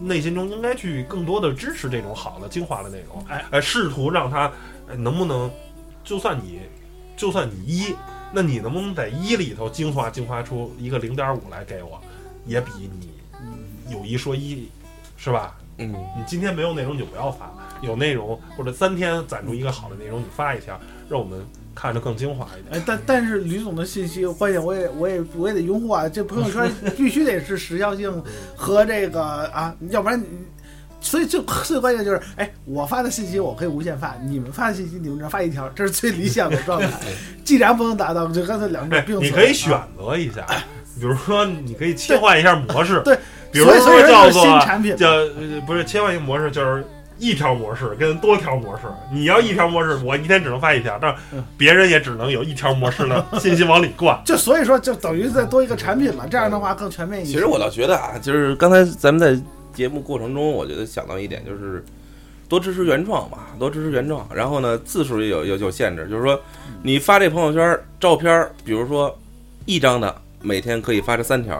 [0.00, 4.52] 内心中应该去更多的支持这种好的精华的内容，哎，哎，试图让它
[4.90, 5.50] 哎能不能，
[6.04, 6.60] 就算你
[7.16, 7.94] 就算你一，
[8.32, 11.98] 那你能不能在一里头精华精华出一个零点五来给我，
[12.44, 12.70] 也比
[13.00, 13.10] 你
[13.90, 14.68] 有一说一，
[15.16, 15.56] 是吧？
[15.78, 17.50] 嗯，你今天没有内容你就不要发，
[17.82, 21.38] 有内容或者三天攒出一个好的内容你发一条，让我们
[21.74, 22.80] 看着更精华一点。
[22.80, 26.08] 哎，但但是吕总的信息，关键我也我也我也得拥护啊！
[26.08, 28.22] 这朋友圈 必须得是时效性
[28.56, 30.26] 和这个啊，要不然你。
[31.04, 36.88] 所以最最关键就是，哎，我发的信息我可以无限发，你们发的信息你们只发一条，这是最理想的状态。
[37.44, 39.26] 既然不能达到，就干脆两者哎并，存。
[39.26, 40.46] 你可以选啊择一下，
[41.00, 43.18] 比如说你可以切换一下模式，对，
[43.50, 46.84] 比如说叫做新产品叫呃不是切换一个模式，就是
[47.18, 48.82] 一条模式跟多条模式。
[49.12, 51.14] 你要一条模式，我一天只能发一条，但
[51.56, 54.20] 别人也只能有一条模式的信息往里灌。
[54.26, 57.32] 就所以说就等于再多一个产品嘛，这样的话更全面一些。
[57.32, 59.40] 其实我倒觉得啊，就是刚才咱们在
[59.72, 61.84] 节目过程中，我觉得想到一点就是。
[62.48, 64.28] 多支持原创吧，多支持原创。
[64.30, 66.38] 然后呢，字数也有有有限制，就是说，
[66.82, 69.18] 你发这朋友圈照片，比如说
[69.64, 71.56] 一张的，每天可以发这三条；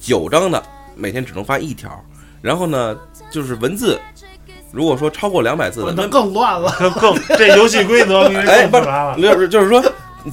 [0.00, 0.60] 九张的，
[0.96, 2.04] 每天只能发一条。
[2.40, 2.98] 然后呢，
[3.30, 3.96] 就是文字，
[4.72, 6.74] 如果说超过两百字的，那那更乱了。
[6.80, 9.22] 更更这游戏规则哎，不是。
[9.22, 9.82] 就是就是说，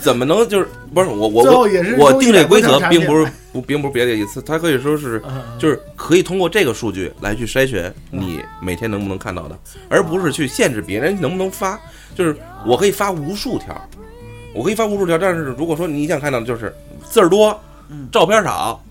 [0.02, 9.58] 怎么能就是不是我我最后我也是我定这规则，并不是不并不是别的意思，它可以说是嗯就是可以通过这个数据来去筛选你每天能不能看到的，
[9.90, 11.80] 而不是去限制别人能不能发。
[12.16, 12.36] 就是
[12.66, 13.76] 我可以发无数条，
[14.54, 16.74] 我可以发无数条，但是如果说你想看到的就是
[17.04, 17.58] 字儿多
[17.90, 18.82] 嗯，照片少，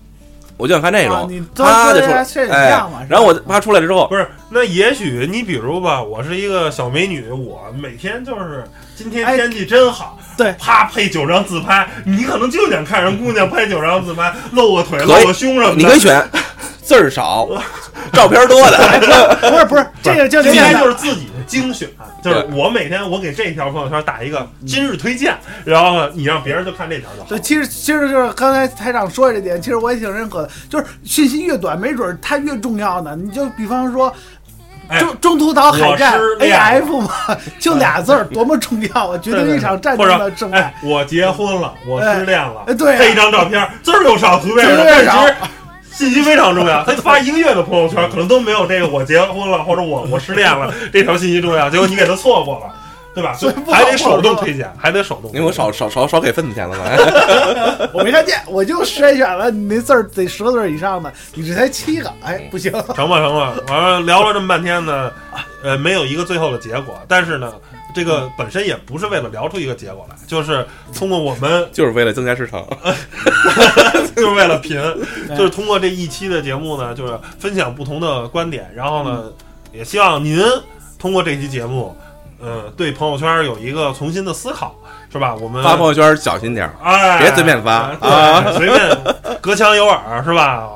[0.59, 2.69] 我就想看这啊种啪就出来哎
[3.07, 10.53] 然后我啪出来了之后，不是，那也许你比如吧，我是一个小美女，我每天就是今天哎天气真好，对。
[10.59, 15.75] 啪配九张自拍，你可能就想看人姑娘拍九张自拍，露个腿、露个胸什么的。
[15.75, 16.29] 你可以选
[16.89, 17.47] 字儿少、
[18.11, 19.37] 照片多的。
[19.51, 21.87] 不是 不是，这个就今天简单就是自己的精选，
[22.23, 27.29] 就是我每天我给这条朋友圈打一个今日推荐，然后，你让别人就看这条就好。
[27.29, 33.15] 对，其实其实就是刚才台长说的这点，其实我也挺认可的，就是信息越短，没准儿它越重要呢。
[33.15, 34.11] 你就比方说。
[34.91, 37.11] 哎中中途岛海战 AF 嘛，
[37.59, 39.17] 就俩字儿，多么重要啊！
[39.19, 45.23] 决定一场战争的胜哎败。，我结婚了，我失恋了，哎对这一张照片，字儿又少，图片又少，
[45.99, 46.81] 信息非常重要。
[46.87, 52.73] 他发一个月的朋友圈，可能都没有这个我结婚了或者我我失恋了 这条信息重要， 结果你给他错过了，
[53.13, 53.33] 对吧？
[53.33, 55.29] 所以还得手动推荐，还得手动。
[55.33, 57.89] 因为我少少少少给份子钱了嘛。
[57.91, 62.71] 我没看见，我就筛选了你那字儿得十个字儿以上的，你这才七个，哎，不行。
[62.95, 65.11] 成吧成吧，完了聊了这么半天呢，
[65.63, 66.97] 呃，没有一个最后的结果。
[67.09, 67.51] 但是呢，
[67.93, 72.65] 这个本身也不是为了聊出一个结果来，就是通过我们 就是为了增加市场。
[74.15, 74.81] 就是为了贫，
[75.29, 79.23] 就是通过这一期的节目呢，就是分享不同的观点，然后呢，
[79.71, 80.43] 也希望您
[80.97, 81.95] 通过这期节目，
[82.41, 84.75] 呃，对朋友圈有一个重新的思考，
[85.09, 85.33] 是吧？
[85.35, 88.97] 我们发朋友圈小心点儿，哎，别随便发啊随便
[89.39, 90.67] 隔墙有耳是吧？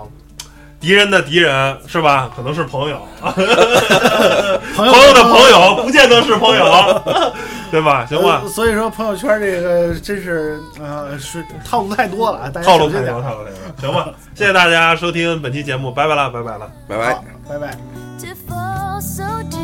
[0.84, 2.30] 敌人的敌人是吧？
[2.36, 3.32] 可能是朋友，朋
[4.76, 7.02] 朋友的朋友不见得是朋友，
[7.72, 8.06] 对吧？
[8.06, 13.22] 行吧呃，所以说朋友圈这个真是呃是套路太多了，啊，大家套路太多。
[13.22, 14.12] 套路太多，行吧？
[14.36, 16.70] 谢谢大家收听本期节目，拜拜了，拜拜了。
[16.86, 17.78] 拜拜。，拜拜。
[18.20, 19.58] to fall so deep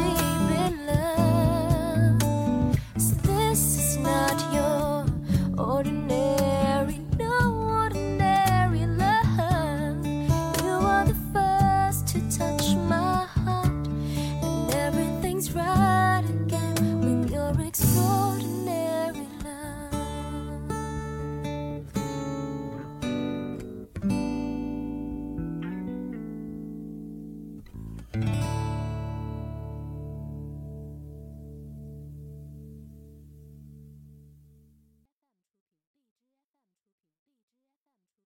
[0.56, 2.16] in love.
[3.26, 4.38] This is not